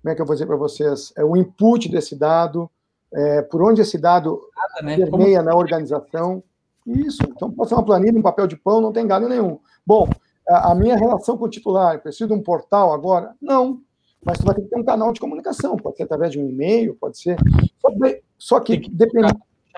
[0.01, 2.71] como é que eu vou dizer para vocês, é, o input desse dado,
[3.15, 4.97] é, por onde esse dado Nada, né?
[4.97, 5.51] permeia Como...
[5.51, 6.43] na organização.
[6.87, 9.59] Isso, então pode ser uma planilha, um papel de pão, não tem galho nenhum.
[9.87, 10.09] Bom,
[10.49, 13.35] a, a minha relação com o titular, preciso de um portal agora?
[13.41, 13.81] Não,
[14.25, 16.49] mas tu vai ter que ter um canal de comunicação, pode ser através de um
[16.49, 17.37] e-mail, pode ser.
[18.39, 19.33] Só que, depende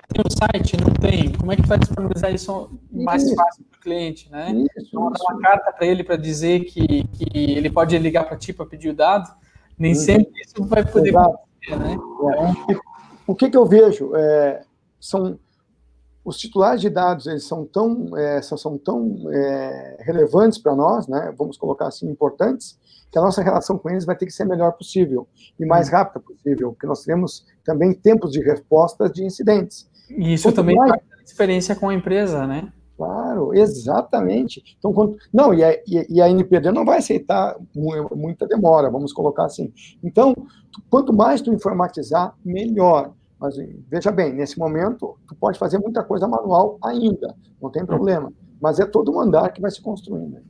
[0.07, 1.33] tem um site, não tem.
[1.33, 3.35] Como é que vai disponibilizar isso mais isso.
[3.35, 4.51] fácil para o cliente, né?
[4.51, 8.37] Isso, então, mandar uma carta para ele para dizer que, que ele pode ligar para
[8.37, 9.29] ti para pedir o dado,
[9.77, 9.99] nem uhum.
[9.99, 11.39] sempre isso vai poder Exato.
[11.65, 11.97] acontecer, né?
[12.69, 12.86] É.
[13.27, 14.63] O que, que eu vejo é,
[14.99, 15.37] são
[16.27, 21.33] os titulares de dados, eles são tão, é, são tão é, relevantes para nós, né?
[21.37, 22.77] Vamos colocar assim, importantes,
[23.09, 25.25] que a nossa relação com eles vai ter que ser a melhor possível
[25.57, 25.93] e mais uhum.
[25.93, 29.89] rápida possível, porque nós temos também tempos de resposta de incidentes.
[30.09, 30.91] E isso quanto também mais...
[30.91, 32.73] a experiência com a empresa, né?
[32.97, 34.75] Claro, exatamente.
[34.77, 35.17] Então, quando...
[35.31, 39.71] não, e a, e a NPD não vai aceitar muita demora, vamos colocar assim.
[40.03, 40.35] Então,
[40.89, 43.13] quanto mais tu informatizar, melhor.
[43.39, 43.55] Mas
[43.87, 48.33] veja bem, nesse momento, tu pode fazer muita coisa manual ainda, não tem problema.
[48.59, 50.41] Mas é todo um andar que vai se construindo.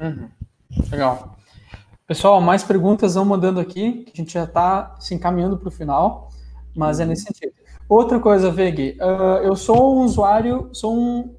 [0.00, 0.28] Uhum.
[0.90, 1.36] Legal.
[2.06, 5.72] Pessoal, mais perguntas vão mandando aqui, que a gente já está se encaminhando para o
[5.72, 6.30] final,
[6.74, 7.52] mas é nesse sentido.
[7.88, 11.34] Outra coisa, Veg, uh, eu sou um usuário, sou um,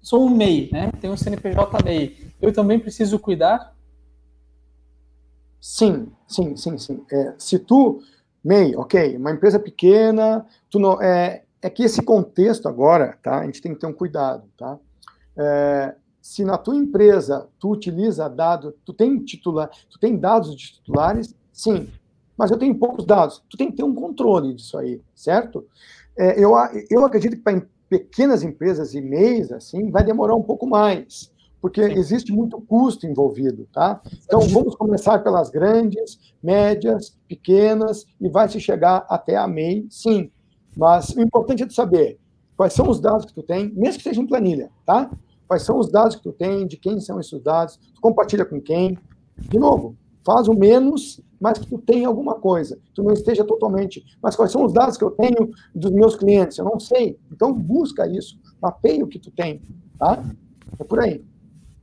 [0.00, 0.92] sou um MEI, né?
[1.00, 2.32] Tenho um CNPJ MEI.
[2.40, 3.74] Eu também preciso cuidar?
[5.60, 7.04] Sim, sim, sim, sim.
[7.10, 8.02] É, se tu,
[8.44, 13.40] MEI, ok, uma empresa pequena, tu não, é, é que esse contexto agora, tá?
[13.40, 14.78] A gente tem que ter um cuidado, tá?
[15.36, 20.72] É, se na tua empresa tu utiliza dado, tu tem titular, tu tem dados de
[20.72, 21.88] titulares, sim,
[22.36, 23.42] mas eu tenho poucos dados.
[23.48, 25.66] Tu tem que ter um controle disso aí, certo?
[26.16, 26.52] É, eu,
[26.90, 31.30] eu acredito que para pequenas empresas e MEIs, assim, vai demorar um pouco mais,
[31.62, 31.92] porque sim.
[31.92, 34.02] existe muito custo envolvido, tá?
[34.24, 40.28] Então, vamos começar pelas grandes, médias, pequenas, e vai se chegar até a MEI, sim.
[40.76, 42.18] Mas o importante é tu saber
[42.56, 45.08] quais são os dados que tu tem, mesmo que seja em planilha, tá?
[45.46, 48.60] Quais são os dados que tu tem, de quem são esses dados, tu compartilha com
[48.60, 48.98] quem.
[49.36, 52.76] De novo, faz o menos, mas que tu tenha alguma coisa.
[52.92, 54.04] Tu não esteja totalmente.
[54.20, 56.58] Mas quais são os dados que eu tenho dos meus clientes?
[56.58, 57.18] Eu não sei.
[57.30, 59.62] Então busca isso, mapeia o que tu tem,
[59.96, 60.24] tá?
[60.78, 61.22] É por aí.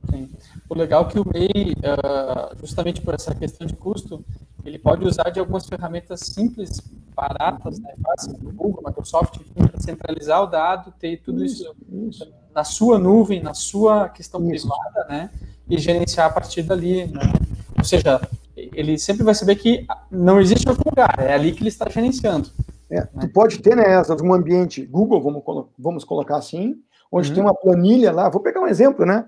[0.08, 0.30] Sim.
[0.68, 4.24] O legal é que o MEI, ah, justamente por essa questão de custo,
[4.64, 6.80] ele pode usar de algumas ferramentas simples,
[7.14, 11.74] baratas, né, fáceis, do Google, Microsoft, para centralizar o dado, ter tudo isso,
[12.08, 14.68] isso, na sua nuvem, na sua questão isso.
[14.68, 15.30] privada, né,
[15.68, 17.32] e gerenciar a partir dali, né.
[17.76, 18.20] Ou seja,
[18.56, 22.50] ele sempre vai saber que não existe outro lugar, é ali que ele está gerenciando.
[22.90, 25.42] É, tu pode ter, né, um ambiente Google, vamos,
[25.78, 26.76] vamos colocar assim,
[27.10, 27.34] onde uhum.
[27.34, 29.26] tem uma planilha lá, vou pegar um exemplo, né,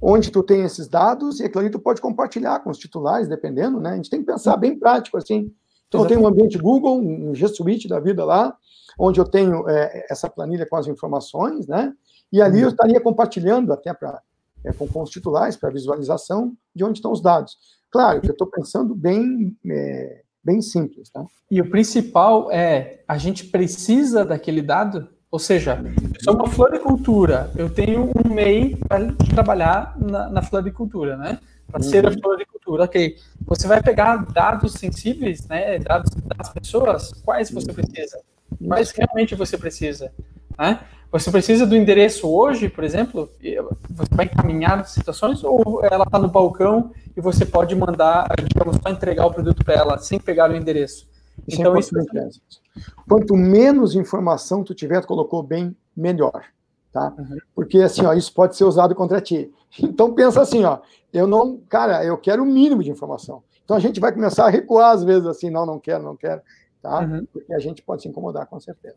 [0.00, 3.80] onde tu tem esses dados e aquilo ali tu pode compartilhar com os titulares, dependendo,
[3.80, 3.90] né?
[3.90, 5.52] A gente tem que pensar bem prático, assim.
[5.88, 8.56] Então, eu tenho um ambiente Google, um G Suite da vida lá,
[8.98, 11.92] onde eu tenho é, essa planilha com as informações, né?
[12.32, 12.70] E ali eu uhum.
[12.70, 14.20] estaria compartilhando até para
[14.64, 17.56] é, com, com, os titulares para visualização de onde estão os dados.
[17.90, 21.24] Claro que eu estou pensando bem, é, bem simples, tá?
[21.48, 27.50] E o principal é a gente precisa daquele dado ou seja, eu sou uma floricultura,
[27.56, 31.40] eu tenho um MEI para trabalhar na, na floricultura, né?
[31.66, 31.90] Para uhum.
[31.90, 33.16] ser a floricultura, ok.
[33.44, 35.80] Você vai pegar dados sensíveis, né?
[35.80, 38.20] Dados das pessoas, quais você precisa?
[38.64, 40.12] Quais realmente você precisa?
[40.56, 40.78] Né?
[41.10, 43.28] Você precisa do endereço hoje, por exemplo?
[43.90, 48.88] Você vai encaminhar situações ou ela está no balcão e você pode mandar, digamos, só
[48.88, 51.12] entregar o produto para ela sem pegar o endereço?
[51.46, 52.42] Isso é então, é isso
[53.08, 56.44] Quanto menos informação tu tiver, tu colocou bem, melhor.
[56.92, 57.12] Tá?
[57.18, 57.38] Uhum.
[57.54, 59.52] Porque assim, ó, isso pode ser usado contra ti.
[59.78, 60.78] Então pensa assim, ó,
[61.12, 63.42] eu não, cara, eu quero o mínimo de informação.
[63.64, 66.40] Então a gente vai começar a recuar às vezes assim, não, não quero, não quero,
[66.80, 67.00] tá?
[67.00, 67.26] Uhum.
[67.32, 68.96] Porque a gente pode se incomodar com certeza.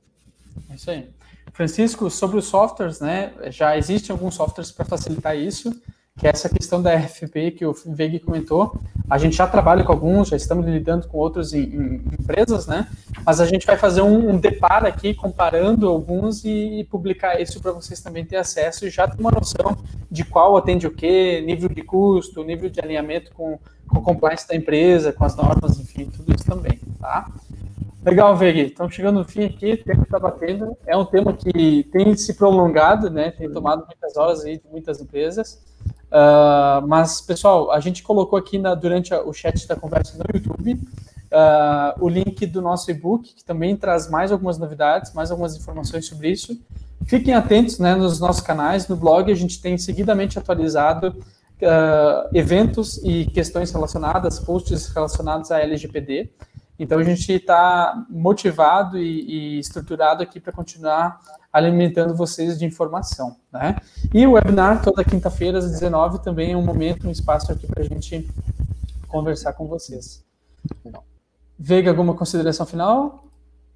[0.69, 1.09] É isso aí.
[1.53, 3.33] Francisco, sobre os softwares, né?
[3.49, 5.73] Já existem alguns softwares para facilitar isso
[6.17, 8.75] que é essa questão da RFP que o Veg comentou.
[9.07, 12.87] A gente já trabalha com alguns, já estamos lidando com outros em, em empresas, né?
[13.23, 17.61] Mas a gente vai fazer um, um deparo aqui, comparando alguns e, e publicar isso
[17.61, 19.77] para vocês também terem acesso e já ter uma noção
[20.09, 24.47] de qual atende o quê, nível de custo, nível de alinhamento com, com o compliance
[24.47, 27.31] da empresa, com as normas, enfim, tudo isso também, tá?
[28.03, 28.59] Legal, Veg.
[28.61, 30.77] Estamos chegando no fim aqui, o tempo está batendo.
[30.87, 33.31] É um tema que tem se prolongado, né?
[33.31, 35.61] Tem tomado muitas horas aí de muitas empresas.
[36.09, 40.23] Uh, mas, pessoal, a gente colocou aqui na, durante a, o chat da conversa no
[40.33, 40.79] YouTube
[41.31, 46.05] uh, o link do nosso e-book, que também traz mais algumas novidades, mais algumas informações
[46.05, 46.59] sobre isso.
[47.05, 52.97] Fiquem atentos né, nos nossos canais, no blog, a gente tem seguidamente atualizado uh, eventos
[53.03, 56.29] e questões relacionadas, posts relacionados à LGPD.
[56.79, 61.19] Então, a gente está motivado e, e estruturado aqui para continuar
[61.51, 63.35] alimentando vocês de informação.
[63.51, 63.75] Né?
[64.13, 67.81] E o webinar, toda quinta-feira, às 19 também é um momento, um espaço aqui para
[67.81, 68.29] a gente
[69.07, 70.23] conversar com vocês.
[71.57, 73.25] Veiga, alguma consideração final?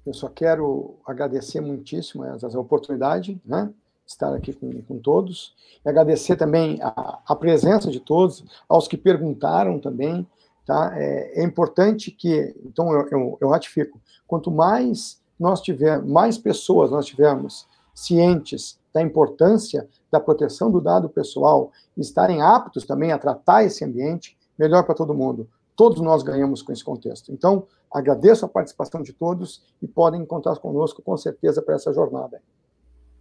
[0.06, 3.72] Eu só quero agradecer muitíssimo essa oportunidade, né?
[4.06, 5.54] Estar aqui com, com todos.
[5.84, 10.26] E agradecer também a, a, presença de todos, aos que perguntaram também.
[10.64, 10.92] Tá?
[10.96, 16.90] É, é importante que, então eu, eu, eu ratifico, quanto mais nós tivermos, mais pessoas
[16.90, 23.64] nós tivermos cientes da importância da proteção do dado pessoal, estarem aptos também a tratar
[23.64, 25.48] esse ambiente, melhor para todo mundo.
[25.74, 27.32] Todos nós ganhamos com esse contexto.
[27.32, 32.42] Então, agradeço a participação de todos e podem contar conosco com certeza para essa jornada.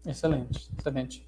[0.05, 1.27] Excelente, excelente.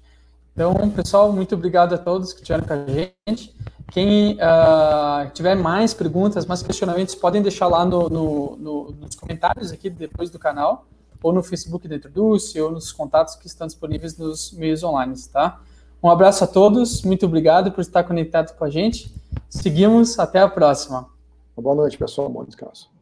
[0.54, 3.52] Então, pessoal, muito obrigado a todos que estiveram com a gente.
[3.90, 9.72] Quem uh, tiver mais perguntas, mais questionamentos, podem deixar lá no, no, no, nos comentários
[9.72, 10.86] aqui depois do canal,
[11.20, 15.60] ou no Facebook da Introduce, ou nos contatos que estão disponíveis nos meios online, tá?
[16.00, 19.12] Um abraço a todos, muito obrigado por estar conectado com a gente.
[19.48, 21.08] Seguimos, até a próxima.
[21.56, 22.28] Boa noite, pessoal.
[22.28, 22.93] Bom descanso.